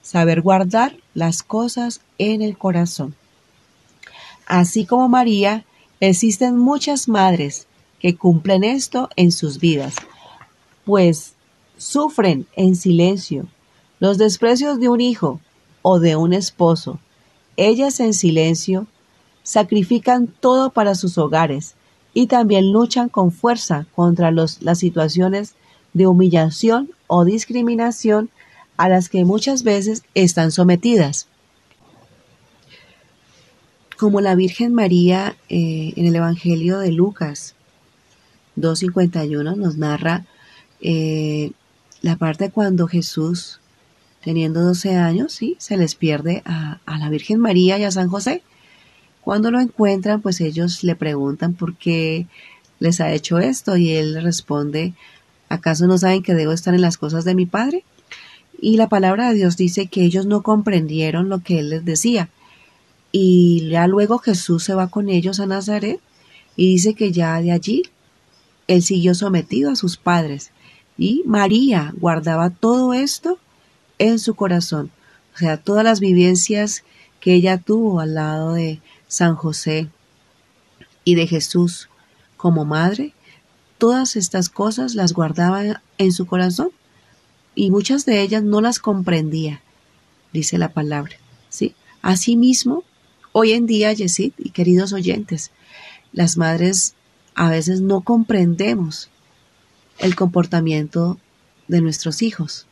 [0.00, 3.14] Saber guardar las cosas en el corazón.
[4.46, 5.66] Así como María,
[6.08, 7.66] existen muchas madres
[8.00, 9.94] que cumplen esto en sus vidas,
[10.84, 11.34] pues
[11.76, 13.46] sufren en silencio
[14.00, 15.40] los desprecios de un hijo,
[15.82, 16.98] o de un esposo.
[17.56, 18.86] Ellas en silencio
[19.42, 21.74] sacrifican todo para sus hogares
[22.14, 25.54] y también luchan con fuerza contra las situaciones
[25.92, 28.30] de humillación o discriminación
[28.76, 31.28] a las que muchas veces están sometidas.
[33.98, 37.54] Como la Virgen María eh, en el Evangelio de Lucas
[38.56, 40.24] 2.51 nos narra
[40.80, 41.52] eh,
[42.00, 43.60] la parte cuando Jesús
[44.22, 48.42] teniendo 12 años, sí, se les pierde a, la Virgen María y a San José.
[49.20, 52.26] Cuando lo encuentran, pues ellos le preguntan por qué
[52.78, 54.94] les ha hecho esto y él responde,
[55.48, 57.84] ¿acaso no saben que debo estar en las cosas de mi Padre?
[58.60, 62.28] Y la palabra de Dios dice que ellos no comprendieron lo que él les decía.
[63.12, 66.00] Y ya luego Jesús se va con ellos a Nazaret
[66.56, 67.82] y dice que ya de allí
[68.66, 70.50] él siguió sometido a sus padres.
[70.96, 73.38] Y María guardaba todo esto
[73.98, 74.90] en su corazón.
[75.34, 76.84] O sea, todas las vivencias
[77.20, 79.88] que ella tuvo al lado de San José
[81.04, 81.88] y de Jesús
[82.36, 83.14] como madre,
[83.78, 86.70] todas estas cosas las guardaba en su corazón
[87.54, 89.60] y muchas de ellas no las comprendía,
[90.32, 91.16] dice la palabra.
[91.48, 91.74] ¿sí?
[92.00, 92.84] Asimismo,
[93.32, 95.50] hoy en día, Yesid y queridos oyentes,
[96.12, 96.94] las madres
[97.34, 99.08] a veces no comprendemos
[99.98, 101.18] el comportamiento
[101.68, 102.66] de nuestros hijos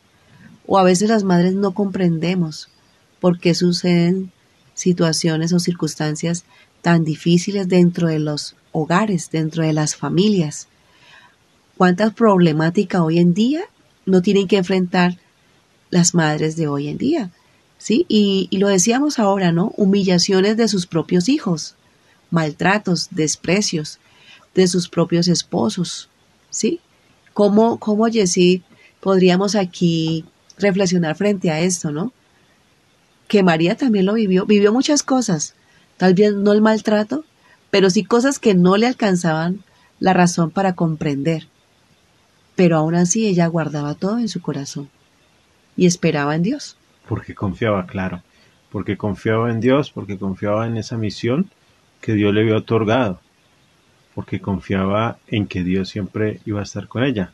[0.67, 2.69] o a veces las madres no comprendemos
[3.19, 4.31] por qué suceden
[4.73, 6.45] situaciones o circunstancias
[6.81, 10.67] tan difíciles dentro de los hogares, dentro de las familias.
[11.77, 13.63] ¿Cuántas problemáticas hoy en día
[14.05, 15.19] no tienen que enfrentar
[15.89, 17.31] las madres de hoy en día?
[17.81, 18.05] ¿Sí?
[18.07, 19.73] Y, y lo decíamos ahora, ¿no?
[19.75, 21.73] Humillaciones de sus propios hijos,
[22.29, 23.99] maltratos, desprecios
[24.53, 26.07] de sus propios esposos,
[26.51, 26.79] ¿sí?
[27.33, 28.61] ¿Cómo, cómo Yesid
[28.99, 30.25] podríamos aquí
[30.59, 32.13] reflexionar frente a esto, ¿no?
[33.27, 35.55] Que María también lo vivió, vivió muchas cosas,
[35.97, 37.25] tal vez no el maltrato,
[37.71, 39.63] pero sí cosas que no le alcanzaban
[39.99, 41.47] la razón para comprender.
[42.55, 44.89] Pero aún así ella guardaba todo en su corazón
[45.75, 46.77] y esperaba en Dios.
[47.11, 48.23] Porque confiaba, claro,
[48.71, 51.49] porque confiaba en Dios, porque confiaba en esa misión
[51.99, 53.19] que Dios le había otorgado,
[54.15, 57.33] porque confiaba en que Dios siempre iba a estar con ella.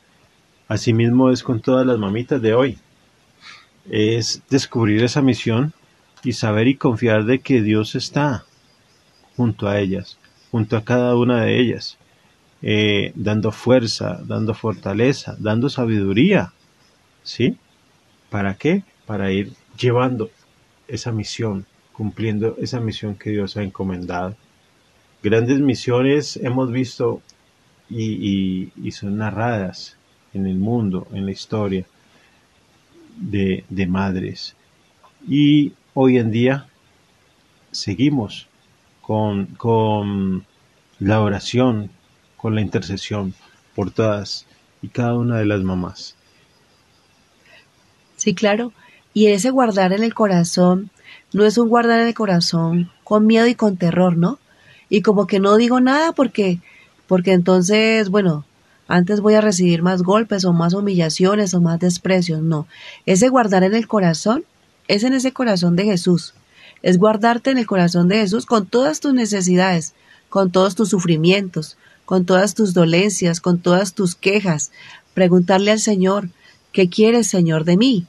[0.67, 2.79] Asimismo es con todas las mamitas de hoy.
[3.87, 5.73] Es descubrir esa misión
[6.23, 8.45] y saber y confiar de que Dios está
[9.35, 10.17] junto a ellas,
[10.49, 11.99] junto a cada una de ellas,
[12.63, 16.51] eh, dando fuerza, dando fortaleza, dando sabiduría.
[17.21, 17.57] ¿Sí?
[18.31, 18.81] ¿Para qué?
[19.05, 20.29] Para ir llevando
[20.87, 24.35] esa misión, cumpliendo esa misión que Dios ha encomendado.
[25.23, 27.21] Grandes misiones hemos visto
[27.89, 29.97] y, son narradas
[30.33, 31.85] en el mundo, en la historia
[33.17, 34.55] de, madres.
[35.27, 36.67] Y hoy en día
[37.71, 38.47] seguimos
[39.01, 40.45] con
[40.99, 41.89] la oración,
[42.35, 43.33] con la intercesión
[43.75, 44.45] por todas
[44.81, 46.15] y cada una de las mamás.
[48.15, 48.73] Sí, claro.
[49.17, 50.91] Y ese guardar en el corazón
[51.33, 54.37] no es un guardar en el corazón con miedo y con terror, ¿no?
[54.89, 56.59] Y como que no digo nada porque,
[57.07, 58.45] porque entonces, bueno,
[58.87, 62.43] antes voy a recibir más golpes o más humillaciones o más desprecios.
[62.43, 62.67] No,
[63.07, 64.45] ese guardar en el corazón
[64.87, 66.35] es en ese corazón de Jesús.
[66.83, 69.95] Es guardarte en el corazón de Jesús con todas tus necesidades,
[70.29, 71.75] con todos tus sufrimientos,
[72.05, 74.69] con todas tus dolencias, con todas tus quejas.
[75.15, 76.29] Preguntarle al Señor,
[76.71, 78.05] ¿qué quieres, Señor, de mí?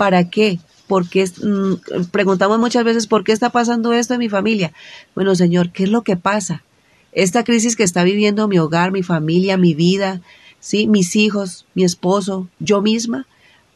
[0.00, 0.58] ¿Para qué?
[0.86, 4.72] Porque mm, preguntamos muchas veces, ¿por qué está pasando esto en mi familia?
[5.14, 6.62] Bueno, Señor, ¿qué es lo que pasa?
[7.12, 10.20] esta crisis que está viviendo mi hogar, mi familia, mi vida,
[10.60, 10.86] ¿sí?
[10.86, 13.26] mis hijos, mi esposo, yo misma.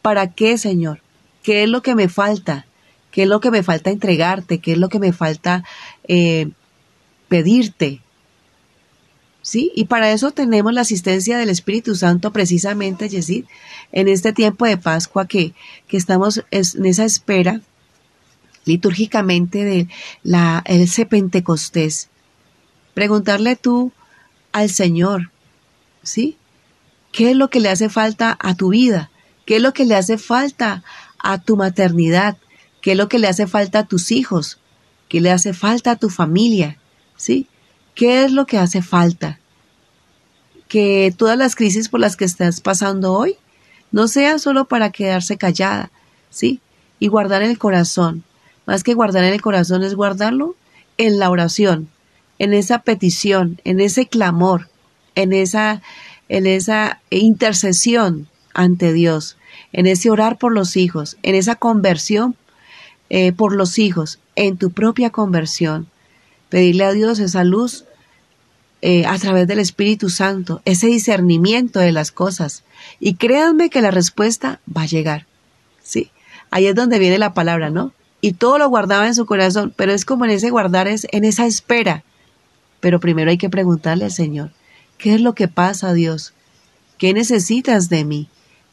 [0.03, 1.01] ¿Para qué, Señor?
[1.43, 2.67] ¿Qué es lo que me falta?
[3.11, 4.59] ¿Qué es lo que me falta entregarte?
[4.59, 5.65] ¿Qué es lo que me falta
[6.09, 6.51] eh,
[7.29, 8.01] pedirte?
[9.45, 9.71] ¿Sí?
[9.77, 13.45] Y para eso tenemos la asistencia del Espíritu Santo precisamente, Yesid,
[13.93, 15.53] en este tiempo de Pascua que,
[15.87, 17.61] que estamos en esa espera
[18.65, 19.89] litúrgicamente de
[20.23, 22.09] la, ese Pentecostés
[22.95, 23.93] Preguntarle tú
[24.53, 25.33] al Señor,
[26.05, 26.39] ¿sí?
[27.11, 29.11] ¿Qué es lo que le hace falta a tu vida?
[29.45, 30.85] ¿Qué es lo que le hace falta
[31.19, 32.39] a tu maternidad?
[32.81, 34.59] ¿Qué es lo que le hace falta a tus hijos?
[35.09, 36.79] ¿Qué le hace falta a tu familia?
[37.17, 37.49] ¿Sí?
[37.95, 39.39] ¿Qué es lo que hace falta?
[40.69, 43.37] Que todas las crisis por las que estás pasando hoy
[43.93, 45.91] no sean solo para quedarse callada,
[46.31, 46.61] ¿sí?
[46.99, 48.25] Y guardar en el corazón.
[48.67, 50.57] Más que guardar en el corazón es guardarlo
[50.99, 51.89] en la oración,
[52.39, 54.69] en esa petición, en ese clamor,
[55.15, 55.83] en esa,
[56.29, 59.37] en esa intercesión ante Dios,
[59.73, 62.37] en ese orar por los hijos, en esa conversión
[63.11, 65.89] eh, por los hijos, en tu propia conversión.
[66.49, 67.85] Pedirle a Dios esa luz
[68.83, 72.65] eh, a través del Espíritu Santo, ese discernimiento de las cosas.
[73.01, 75.27] Y créanme que la respuesta va a llegar.
[75.83, 76.11] ¿sí?
[76.51, 77.93] Ahí es donde viene la palabra, ¿no?
[78.21, 81.25] Y todo lo guardaba en su corazón, pero es como en ese guardar, es en
[81.25, 82.05] esa espera
[82.85, 84.51] pero primero hay que preguntarle al Señor,
[84.99, 86.35] ¿qué es lo que pasa, Dios?
[86.99, 88.29] ¿Qué necesitas de mí?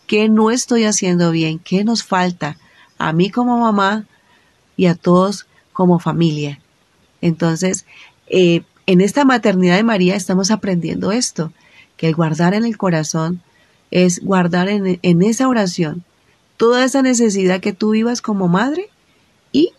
[0.05, 1.59] ¿Qué no estoy haciendo bien?
[1.59, 2.57] ¿Qué nos falta?
[2.97, 4.03] A mí como mamá
[4.75, 6.59] y a todos como familia.
[7.21, 7.85] Entonces,
[8.27, 11.53] eh, en esta maternidad de María estamos aprendiendo esto,
[11.97, 13.41] que el guardar en el corazón
[13.91, 16.03] es guardar en, esa oración
[16.57, 18.89] toda esa necesidad que tú vivas como madre
[19.51, 19.71] y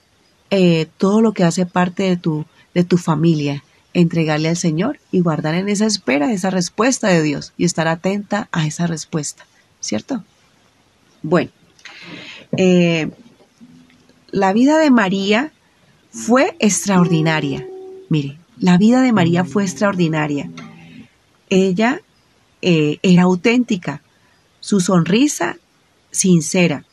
[0.50, 3.64] eh, todo lo que hace parte de tu, de tu familia
[3.94, 8.48] entregarle al Señor y guardar en esa espera esa respuesta de Dios y estar atenta
[8.52, 9.46] a esa respuesta,
[9.80, 10.24] ¿cierto?
[11.22, 11.50] Bueno,
[12.56, 13.10] eh,
[14.30, 15.52] la vida de María
[16.12, 17.66] fue extraordinaria.
[18.08, 20.50] Mire, la vida de María fue extraordinaria.
[21.48, 22.02] Ella
[22.60, 24.02] eh, era auténtica,
[24.60, 25.56] su sonrisa
[26.10, 26.84] sincera.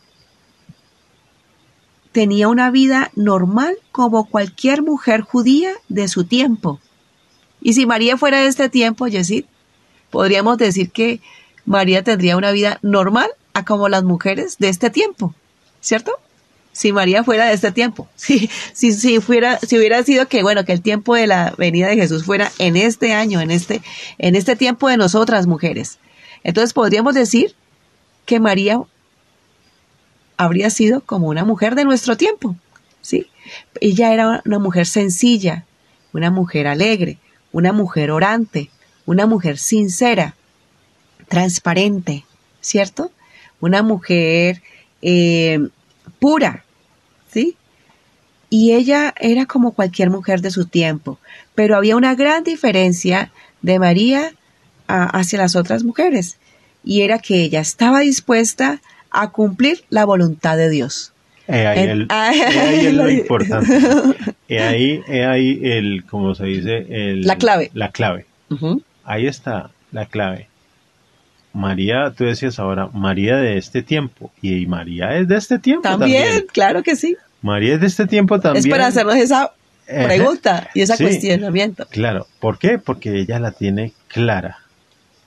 [2.12, 6.80] Tenía una vida normal como cualquier mujer judía de su tiempo.
[7.62, 9.46] Y si María fuera de este tiempo, Yesid,
[10.10, 11.22] podríamos decir que
[11.66, 15.36] María tendría una vida normal a como las mujeres de este tiempo,
[15.82, 16.14] ¿cierto?
[16.72, 20.66] Si María fuera de este tiempo, si, si, si, fuera, si hubiera sido que, bueno,
[20.66, 23.82] que el tiempo de la venida de Jesús fuera en este año, en este,
[24.18, 26.00] en este tiempo de nosotras mujeres.
[26.44, 27.56] Entonces podríamos decir
[28.26, 28.82] que María
[30.38, 32.56] habría sido como una mujer de nuestro tiempo,
[33.02, 33.28] ¿sí?
[33.82, 35.66] Ella era una mujer sencilla,
[36.14, 37.18] una mujer alegre,
[37.52, 38.70] una mujer orante,
[39.06, 40.36] una mujer sincera,
[41.28, 42.26] transparente,
[42.62, 43.12] ¿cierto?
[43.60, 44.62] Una mujer
[45.02, 45.60] eh,
[46.20, 46.64] pura,
[47.32, 47.56] ¿sí?
[48.50, 51.20] Y ella era como cualquier mujer de su tiempo,
[51.56, 54.34] pero había una gran diferencia de María
[54.88, 56.38] hacia las otras mujeres,
[56.84, 61.14] y era que ella estaba dispuesta a cumplir la voluntad de Dios.
[61.48, 63.72] ahí, es lo importante.
[64.50, 67.70] ahí, ahí el, como se dice, el, la clave.
[67.74, 68.26] La clave.
[69.04, 70.49] Ahí está la clave.
[71.54, 74.32] María, tú decías ahora, María de este tiempo.
[74.42, 76.46] Y María es de este tiempo también.
[76.52, 77.18] claro que sí.
[77.42, 78.66] María es de este tiempo también.
[78.66, 79.52] Es para hacernos esa
[79.86, 81.88] pregunta y ese cuestionamiento.
[81.90, 82.28] Claro.
[82.40, 82.78] ¿Por qué?
[82.78, 84.60] Porque ella la tiene clara.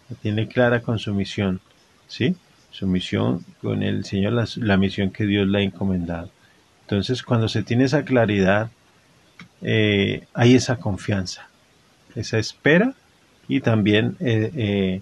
[0.09, 1.61] La tiene clara con su misión.
[2.07, 2.37] ¿Sí?
[2.71, 6.31] Su misión con el Señor, la, misión que Dios le ha encomendado.
[6.83, 8.71] Entonces, cuando se tiene esa claridad,
[9.63, 11.49] eh, hay esa confianza,
[12.15, 12.95] esa espera
[13.49, 15.01] y también eh, eh,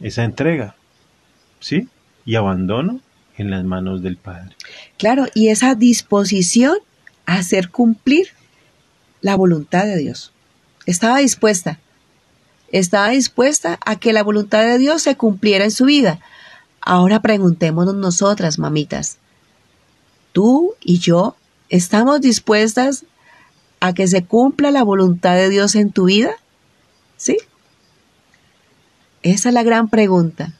[0.00, 0.76] esa entrega,
[1.60, 1.88] ¿sí?
[2.24, 3.00] Y abandono
[3.36, 4.56] en las manos del Padre.
[4.98, 6.78] Claro, y esa disposición
[7.26, 8.28] a hacer cumplir
[9.20, 10.32] la voluntad de Dios.
[10.86, 11.78] Estaba dispuesta,
[12.70, 16.20] estaba dispuesta a que la voluntad de Dios se cumpliera en su vida.
[16.80, 19.18] Ahora preguntémonos nosotras, mamitas,
[20.32, 21.36] tú y yo,
[21.68, 23.04] ¿estamos dispuestas
[23.80, 26.30] a que se cumpla la voluntad de Dios en tu vida?
[27.16, 27.38] ¿Sí?
[29.26, 30.52] Esa es la gran pregunta.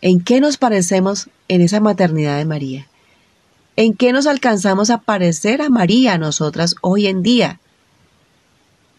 [0.00, 2.86] ¿En qué nos parecemos en esa maternidad de María?
[3.74, 7.58] ¿En qué nos alcanzamos a parecer a María nosotras hoy en día?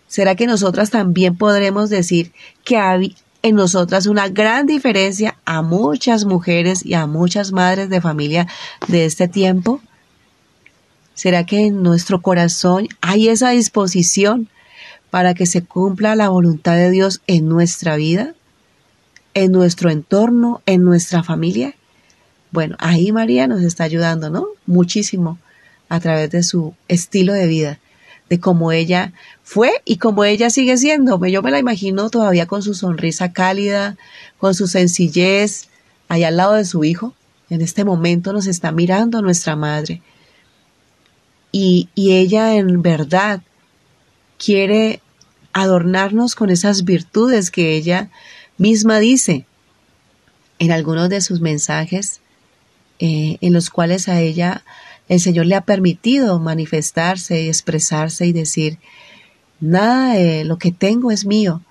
[0.10, 2.34] ¿Será que nosotras también podremos decir
[2.66, 8.02] que hay en nosotras una gran diferencia a muchas mujeres y a muchas madres de
[8.02, 8.46] familia
[8.90, 9.80] de este tiempo?
[11.14, 14.50] ¿Será que en nuestro corazón hay esa disposición
[15.10, 18.34] para que se cumpla la voluntad de Dios en nuestra vida,
[19.34, 21.76] en nuestro entorno, en nuestra familia.
[22.52, 24.48] Bueno, ahí María nos está ayudando, ¿no?
[24.66, 25.38] Muchísimo
[25.88, 27.80] a través de su estilo de vida,
[28.30, 31.24] de cómo ella fue y cómo ella sigue siendo.
[31.26, 33.98] Yo me la imagino todavía con su sonrisa cálida,
[34.38, 35.68] con su sencillez,
[36.08, 37.14] allá al lado de su hijo.
[37.50, 40.04] En este momento nos está mirando nuestra madre.
[41.52, 43.42] Y, y ella en verdad
[44.40, 45.02] quiere
[45.54, 48.10] adornarnos con esas virtudes que ella
[48.58, 49.46] misma dice
[50.58, 52.22] en algunos de sus mensajes,
[53.00, 54.64] eh, en los cuales a ella
[55.08, 58.78] el Señor le ha permitido manifestarse y expresarse y decir,
[59.60, 61.62] nada de lo que tengo es mío,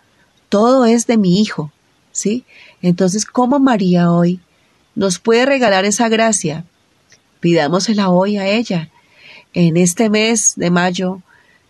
[0.48, 1.72] todo es de mi Hijo,
[2.12, 2.44] ¿sí?
[2.82, 4.40] Entonces, ¿cómo María hoy
[4.94, 6.64] nos puede regalar esa gracia?
[7.40, 8.90] Pidámosela hoy a ella.
[9.54, 11.22] En este mes de mayo,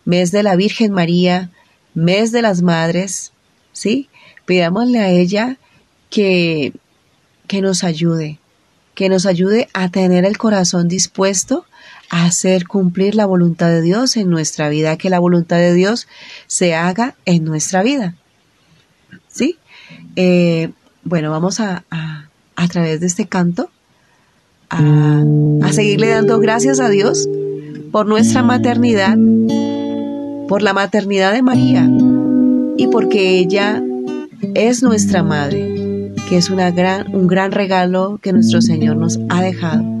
[0.05, 1.49] mes de la Virgen María,
[1.93, 3.31] mes de las madres,
[3.73, 4.09] ¿sí?
[4.45, 5.57] Pidámosle a ella
[6.09, 6.73] que,
[7.47, 8.39] que nos ayude,
[8.95, 11.65] que nos ayude a tener el corazón dispuesto
[12.09, 16.07] a hacer cumplir la voluntad de Dios en nuestra vida, que la voluntad de Dios
[16.47, 18.15] se haga en nuestra vida.
[19.27, 19.57] ¿Sí?
[20.15, 20.71] Eh,
[21.03, 23.69] bueno, vamos a, a, través de este canto
[24.69, 25.23] a,
[25.63, 27.27] a seguirle dando gracias a Dios
[27.91, 29.15] por nuestra maternidad
[30.49, 31.87] por la maternidad de María
[32.75, 33.83] y porque ella
[34.55, 39.98] es nuestra madre, que es un gran regalo que nuestro Señor nos ha dejado.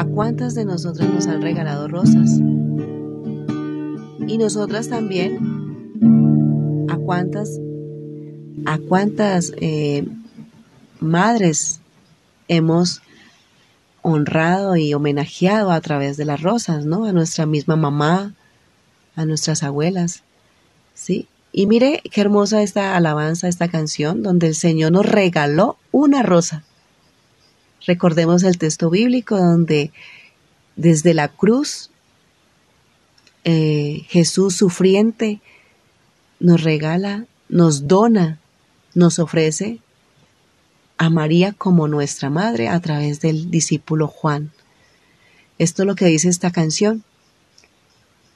[0.00, 2.38] ¿A cuántas de nosotras nos han regalado rosas?
[4.26, 7.60] Y nosotras también, ¿a cuántas,
[8.64, 10.08] a cuántas eh,
[11.00, 11.80] madres
[12.48, 13.02] hemos
[14.00, 17.04] honrado y homenajeado a través de las rosas, ¿no?
[17.04, 18.32] A nuestra misma mamá,
[19.16, 20.22] a nuestras abuelas,
[20.94, 21.28] ¿sí?
[21.52, 26.64] Y mire qué hermosa esta alabanza, esta canción, donde el Señor nos regaló una rosa.
[27.86, 29.92] Recordemos el texto bíblico donde
[30.76, 31.90] desde la cruz
[33.44, 35.40] eh, Jesús sufriente
[36.40, 38.38] nos regala, nos dona,
[38.94, 39.78] nos ofrece
[40.98, 44.50] a María como nuestra madre a través del discípulo Juan.
[45.58, 47.04] Esto es lo que dice esta canción,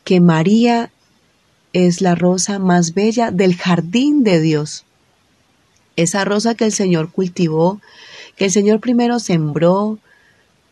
[0.05, 0.91] que María
[1.75, 4.85] es la rosa más bella del jardín de Dios.
[5.97, 7.81] Esa rosa que el Señor cultivó,
[8.37, 9.99] que el Señor primero sembró,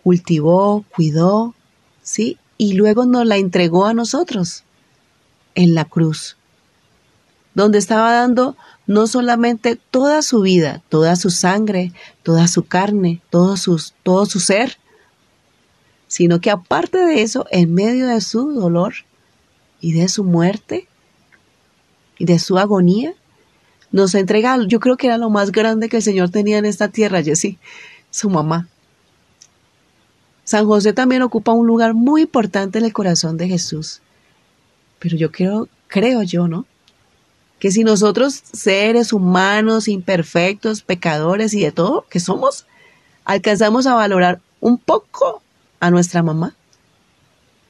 [0.02, 1.54] cultivó, cuidó,
[2.02, 2.38] ¿sí?
[2.58, 4.64] Y luego nos la entregó a nosotros
[5.54, 6.36] en la cruz,
[7.54, 8.56] donde estaba dando
[8.86, 11.92] no solamente toda su vida, toda su sangre,
[12.22, 14.78] toda su carne, todo, sus, todo su ser,
[16.08, 18.94] sino que aparte de eso, en medio de su dolor
[19.80, 20.88] y de su muerte,
[22.18, 23.14] y de su agonía,
[23.92, 26.88] nos entrega, yo creo que era lo más grande que el Señor tenía en esta
[26.88, 27.58] tierra, Jessy,
[28.10, 28.68] su mamá.
[30.44, 34.00] San José también ocupa un lugar muy importante en el corazón de Jesús.
[34.98, 36.66] Pero yo creo, creo yo, ¿no?
[37.58, 42.66] Que si nosotros, seres humanos, imperfectos, pecadores y de todo que somos,
[43.24, 45.42] alcanzamos a valorar un poco
[45.78, 46.56] a nuestra mamá,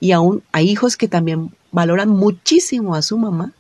[0.03, 3.53] y aún hay hijos que también valoran muchísimo a su mamá,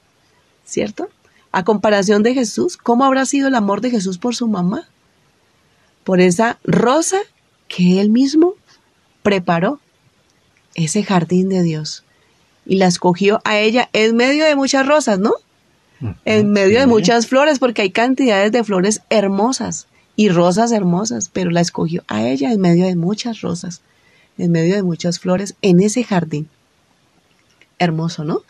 [0.64, 1.08] ¿cierto?
[1.52, 4.88] A comparación de Jesús, ¿cómo habrá sido el amor de Jesús por su mamá?
[6.02, 7.18] Por esa rosa
[7.68, 8.54] que él mismo
[9.22, 9.78] preparó,
[10.74, 12.04] ese jardín de Dios,
[12.64, 15.34] y la escogió a ella en medio de muchas rosas, ¿no?
[16.24, 19.86] En medio de muchas flores, porque hay cantidades de flores hermosas
[20.16, 23.82] y rosas hermosas, pero la escogió a ella en medio de muchas rosas,
[24.38, 26.48] en medio de muchas flores, en ese jardín.
[27.78, 28.42] Hermoso, ¿no?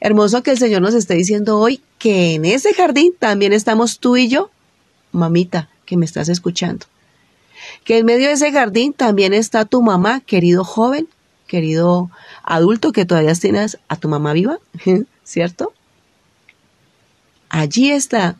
[0.00, 4.16] Hermoso que el Señor nos esté diciendo hoy que en ese jardín también estamos tú
[4.16, 4.50] y yo,
[5.12, 6.86] mamita, que me estás escuchando.
[7.84, 11.08] Que en medio de ese jardín también está tu mamá, querido joven,
[11.46, 12.10] querido
[12.42, 14.58] adulto que todavía tienes a tu mamá viva,
[15.24, 15.72] ¿cierto?
[17.48, 18.36] Allí está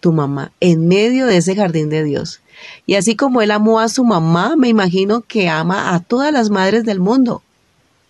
[0.00, 2.40] tu mamá, en medio de ese jardín de Dios.
[2.86, 6.50] Y así como él amó a su mamá, me imagino que ama a todas las
[6.50, 7.42] madres del mundo.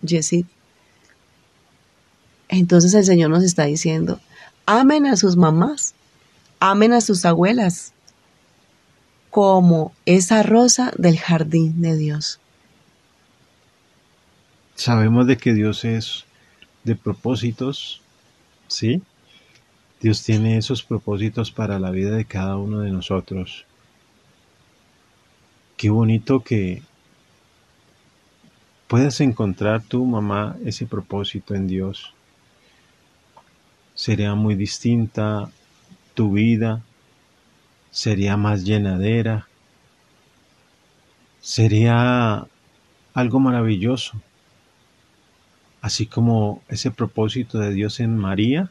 [0.05, 0.45] Jessie,
[2.49, 4.19] entonces el Señor nos está diciendo,
[4.65, 5.93] amen a sus mamás,
[6.59, 7.93] amen a sus abuelas,
[9.29, 12.39] como esa rosa del jardín de Dios.
[14.75, 16.25] Sabemos de que Dios es
[16.83, 18.01] de propósitos,
[18.67, 19.01] ¿sí?
[20.01, 23.65] Dios tiene esos propósitos para la vida de cada uno de nosotros.
[25.77, 26.81] Qué bonito que
[28.87, 32.14] puedas encontrar tu mamá ese propósito en Dios
[33.95, 35.49] sería muy distinta
[36.13, 36.83] tu vida,
[37.89, 39.47] sería más llenadera,
[41.39, 42.45] sería
[43.13, 44.21] algo maravilloso.
[45.81, 48.69] Así como ese propósito de Dios en María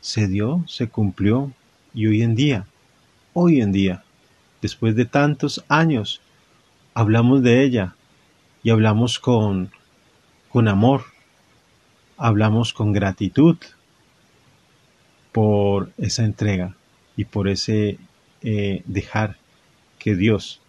[0.00, 1.52] se dio, se cumplió
[1.94, 2.66] y hoy en día,
[3.34, 4.02] hoy en día,
[4.60, 6.20] después de tantos años,
[6.94, 7.94] hablamos de ella
[8.62, 9.70] y hablamos con,
[10.48, 11.04] con amor,
[12.16, 13.56] hablamos con gratitud,
[15.32, 16.76] por esa entrega
[17.16, 17.98] y por ese
[18.42, 19.38] eh, dejar
[19.98, 20.60] que Dios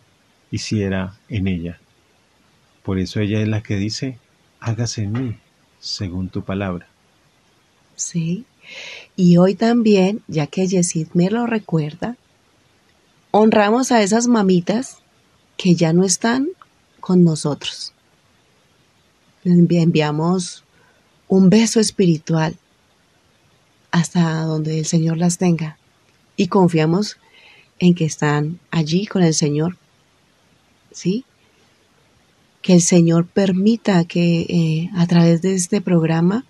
[0.52, 1.80] hiciera en ella.
[2.84, 4.18] Por eso ella es la que dice,
[4.60, 5.36] hágase en mí
[5.80, 6.88] según tu palabra.
[7.96, 8.46] Sí.
[9.16, 12.16] Y hoy también, ya que Yesid me lo recuerda,
[13.32, 15.00] honramos a esas mamitas
[15.58, 16.48] que ya no están
[17.00, 17.94] con nosotros.
[19.44, 20.64] Les enviamos
[21.28, 22.56] un beso espiritual
[23.94, 25.78] hasta donde el Señor las tenga
[26.36, 27.18] y confiamos
[27.78, 29.78] en que están allí con el Señor.
[30.92, 31.26] ¿Sí?
[32.64, 36.44] Que el Señor permita que eh, a través de este programa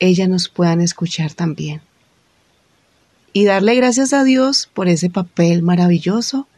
[0.00, 1.80] ellas nos puedan escuchar también.
[3.32, 6.48] Y darle gracias a Dios por ese papel maravilloso,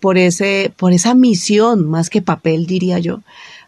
[0.00, 3.22] por, ese, por esa misión, más que papel diría yo,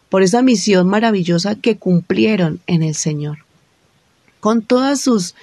[0.09, 3.46] por esa misión maravillosa que cumplieron en el Señor.
[4.47, 5.35] Con todas sus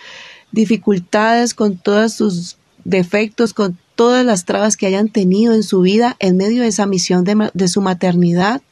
[0.51, 6.17] dificultades, con todos sus defectos, con todas las trabas que hayan tenido en su vida
[6.21, 8.63] en medio de esa misión de, su maternidad,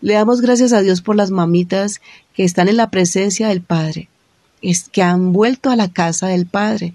[0.00, 2.00] le damos gracias a Dios por las mamitas
[2.32, 4.08] que están en la presencia del Padre,
[4.62, 6.94] es, que han vuelto a la casa del Padre.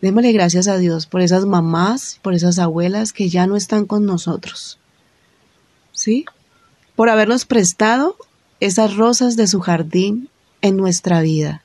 [0.00, 4.06] Démosle gracias a Dios por esas mamás, por esas abuelas que ya no están con
[4.06, 4.80] nosotros.
[5.92, 6.24] ¿Sí?
[6.96, 8.16] Por habernos prestado
[8.58, 10.30] esas rosas de su jardín
[10.64, 11.62] en nuestra vida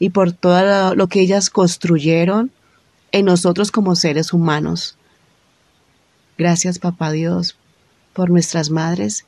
[0.00, 2.50] y por todo lo que ellas construyeron
[3.12, 4.96] en nosotros como seres humanos.
[6.36, 7.56] Gracias, Papá Dios,
[8.14, 9.24] por nuestras madres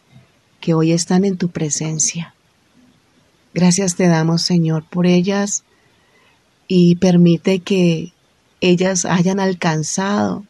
[0.60, 2.34] que hoy están en tu presencia.
[3.54, 5.62] Gracias te damos, Señor, por ellas
[6.66, 8.12] y permite que
[8.60, 10.44] ellas hayan alcanzado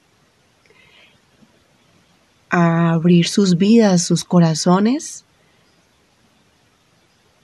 [2.49, 5.26] a abrir sus vidas, sus corazones,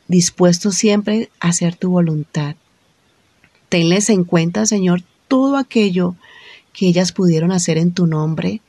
[0.08, 2.56] dispuestos siempre a hacer tu voluntad.
[3.68, 6.14] Tenles en cuenta, Señor, todo aquello
[6.72, 8.60] que ellas pudieron hacer en tu nombre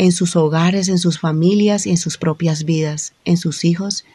[0.00, 4.06] en sus hogares, en sus familias y en sus propias vidas, en sus hijos,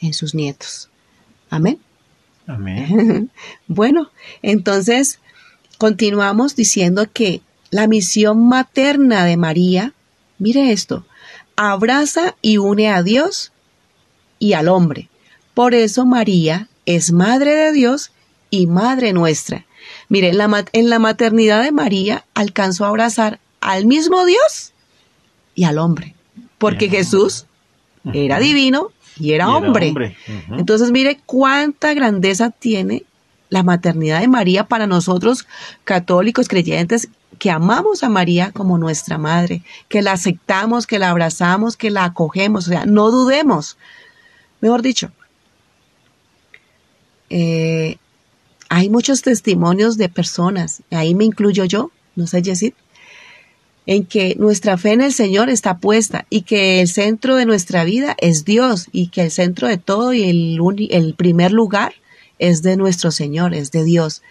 [0.00, 0.90] en sus nietos.
[1.48, 1.78] Amén.
[2.48, 3.30] Amén.
[3.68, 4.10] bueno,
[4.42, 5.20] entonces
[5.78, 9.94] continuamos diciendo que la misión materna de María,
[10.40, 11.06] mire esto,
[11.54, 13.52] abraza y une a Dios
[14.40, 15.08] y al hombre.
[15.58, 18.12] Por eso María es madre de Dios
[18.48, 19.66] y madre nuestra.
[20.08, 24.72] Mire, en la, en la maternidad de María alcanzó a abrazar al mismo Dios
[25.56, 26.14] y al hombre,
[26.58, 27.46] porque Jesús
[28.12, 30.16] era divino y era hombre.
[30.56, 33.02] Entonces mire cuánta grandeza tiene
[33.48, 35.48] la maternidad de María para nosotros
[35.82, 37.08] católicos creyentes
[37.40, 42.04] que amamos a María como nuestra madre, que la aceptamos, que la abrazamos, que la
[42.04, 43.76] acogemos, o sea, no dudemos.
[44.60, 45.10] Mejor dicho,
[47.30, 47.96] eh,
[48.68, 52.74] hay muchos testimonios de personas, ahí me incluyo yo, no sé, Jessit,
[53.86, 57.84] en que nuestra fe en el Señor está puesta y que el centro de nuestra
[57.84, 60.58] vida es Dios y que el centro de todo y el,
[60.90, 61.94] el primer lugar
[62.38, 64.22] es de nuestro Señor, es de Dios.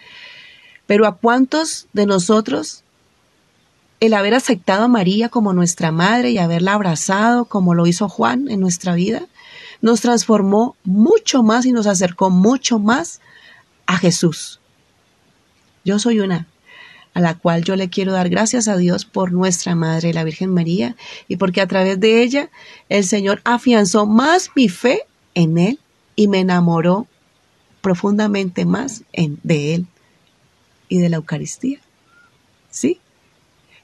[0.86, 2.84] Pero ¿a cuántos de nosotros
[4.00, 8.48] el haber aceptado a María como nuestra madre y haberla abrazado como lo hizo Juan
[8.48, 9.26] en nuestra vida,
[9.80, 13.20] nos transformó mucho más y nos acercó mucho más
[13.86, 14.60] a Jesús?
[15.84, 16.46] Yo soy una
[17.14, 20.50] a la cual yo le quiero dar gracias a Dios por nuestra Madre, la Virgen
[20.54, 20.94] María,
[21.26, 22.50] y porque a través de ella
[22.88, 25.02] el Señor afianzó más mi fe
[25.34, 25.80] en Él
[26.14, 27.08] y me enamoró
[27.80, 29.86] profundamente más en, de Él
[30.88, 31.80] y de la Eucaristía.
[32.70, 33.00] ¿Sí?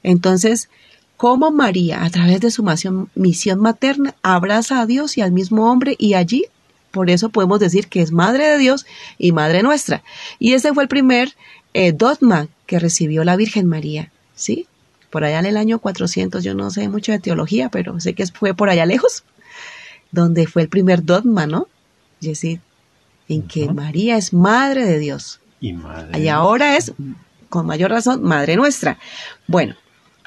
[0.03, 0.69] Entonces,
[1.17, 2.63] como María, a través de su
[3.15, 6.45] misión materna, abraza a Dios y al mismo hombre y allí,
[6.91, 8.85] por eso podemos decir que es Madre de Dios
[9.17, 10.03] y Madre nuestra.
[10.39, 11.33] Y ese fue el primer
[11.73, 14.67] eh, dogma que recibió la Virgen María, ¿sí?
[15.09, 18.25] Por allá en el año 400, yo no sé mucho de teología, pero sé que
[18.27, 19.23] fue por allá lejos,
[20.11, 21.67] donde fue el primer dogma, ¿no?
[22.21, 22.59] Jessy,
[23.29, 25.39] en que María es Madre de Dios.
[25.61, 26.19] Y, madre.
[26.19, 26.93] y ahora es,
[27.49, 28.99] con mayor razón, Madre nuestra.
[29.47, 29.75] Bueno,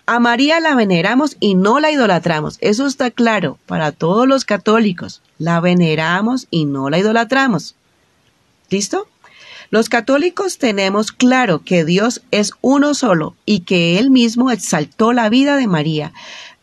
[0.08, 2.56] a María la veneramos y no la idolatramos.
[2.62, 5.20] Eso está claro para todos los católicos.
[5.36, 7.74] La veneramos y no la idolatramos.
[8.70, 9.06] ¿Listo?
[9.68, 15.28] Los católicos tenemos claro que Dios es uno solo y que Él mismo exaltó la
[15.28, 16.14] vida de María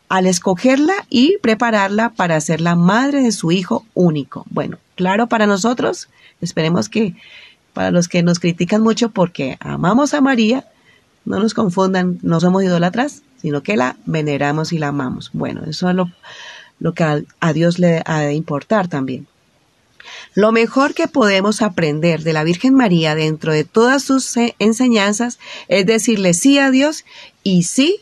[0.10, 4.46] al escogerla y prepararla para ser la madre de su Hijo único.
[4.50, 6.10] Bueno, claro para nosotros,
[6.41, 7.16] esperemos que
[7.74, 10.66] para los que nos critican mucho porque amamos a María,
[11.26, 15.30] no nos confundan, no somos idólatras, sino que la veneramos y la amamos.
[15.32, 16.10] Bueno, eso es lo,
[16.80, 19.28] lo que a, a Dios le ha de importar también.
[20.34, 25.38] Lo mejor que podemos aprender de la Virgen María dentro de todas sus enseñanzas
[25.68, 27.06] es decirle sí a Dios
[27.43, 28.00] y sí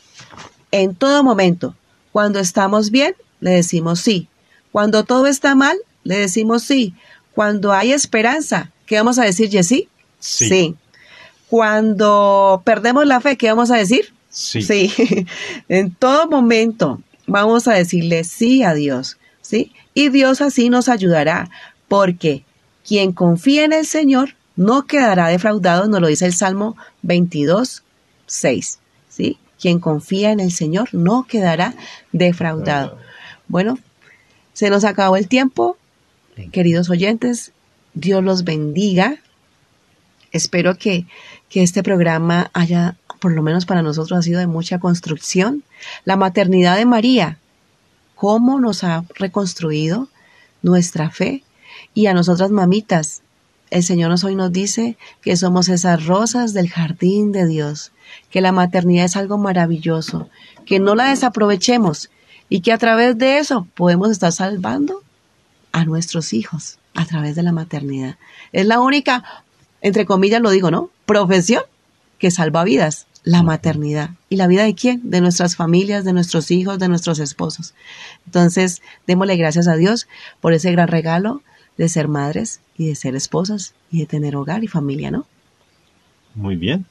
[0.72, 1.76] en todo momento.
[2.14, 4.30] Cuando estamos bien, le decimos sí.
[4.72, 5.76] Cuando todo está mal,
[6.06, 6.94] le decimos sí.
[7.36, 9.90] Cuando hay esperanza, ¿qué vamos a decir, Jessy?
[10.22, 10.48] Sí.
[10.48, 10.76] sí.
[11.50, 14.14] Cuando perdemos la fe, ¿qué vamos a decir?
[14.34, 14.62] Sí.
[14.64, 14.92] Sí.
[15.70, 19.72] en todo momento vamos a decirle sí a Dios, ¿sí?
[19.94, 21.50] Y Dios así nos ayudará,
[21.88, 22.44] porque
[22.86, 27.84] quien confía en el Señor no quedará defraudado, nos lo dice el Salmo 22,
[28.26, 29.38] 6, ¿sí?
[29.60, 31.76] Quien confía en el Señor no quedará
[32.12, 32.98] defraudado.
[33.48, 33.78] Bueno,
[34.54, 35.78] se nos acabó el tiempo,
[36.52, 37.54] queridos oyentes,
[37.94, 39.18] Dios los bendiga.
[40.32, 41.06] Espero que,
[41.50, 45.64] que este programa haya, por lo menos para nosotros, ha sido de mucha construcción.
[46.04, 47.38] La maternidad de María,
[48.16, 50.10] cómo nos ha reconstruido
[50.62, 51.42] nuestra fe.
[51.94, 53.22] Y a nosotras mamitas,
[53.70, 57.94] el Señor nos hoy nos dice que somos esas rosas del jardín de Dios,
[58.30, 60.28] que la maternidad es algo maravilloso,
[60.66, 62.10] que no la desaprovechemos
[62.50, 65.02] y que a través de eso podemos estar salvando
[65.72, 68.18] a nuestros hijos a través de la maternidad.
[68.52, 69.24] Es la única,
[69.80, 70.90] entre comillas lo digo, ¿no?
[71.06, 71.64] Profesión
[72.20, 74.12] que salva vidas, la maternidad.
[74.30, 75.02] ¿Y la vida de quién?
[75.10, 77.74] De nuestras familias, de nuestros hijos, de nuestros esposos.
[78.26, 80.08] Entonces, démosle gracias a Dios
[80.42, 81.42] por ese gran regalo
[81.78, 85.26] de ser madres y de ser esposas y de tener hogar y familia, ¿no?
[86.36, 86.86] Muy bien.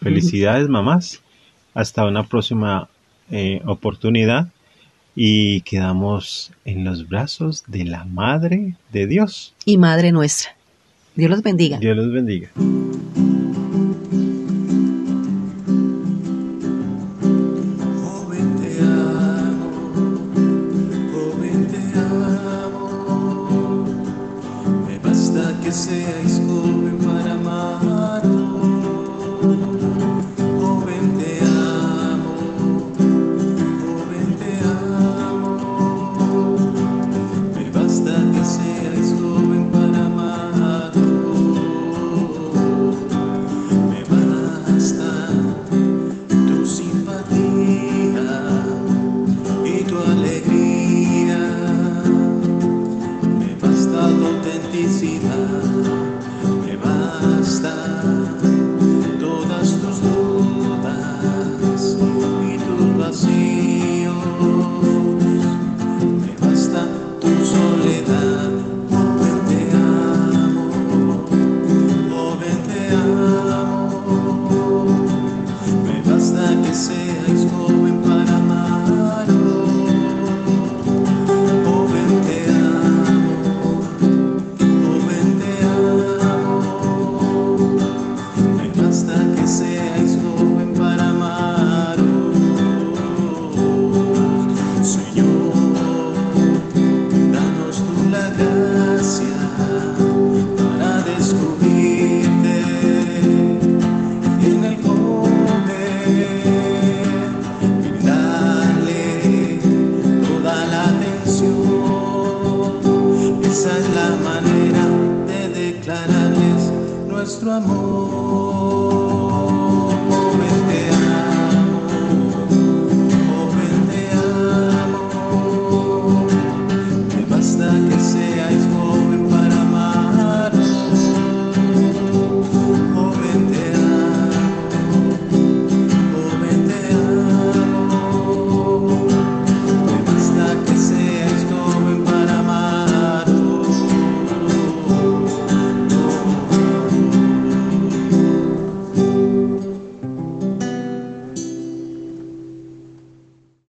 [0.00, 1.22] Felicidades, mamás.
[1.74, 2.88] Hasta una próxima
[3.30, 4.48] eh, oportunidad
[5.14, 9.54] y quedamos en los brazos de la Madre de Dios.
[9.64, 10.56] Y Madre nuestra.
[11.14, 11.78] Dios los bendiga.
[11.78, 12.50] Dios los bendiga.
[25.86, 26.35] Basta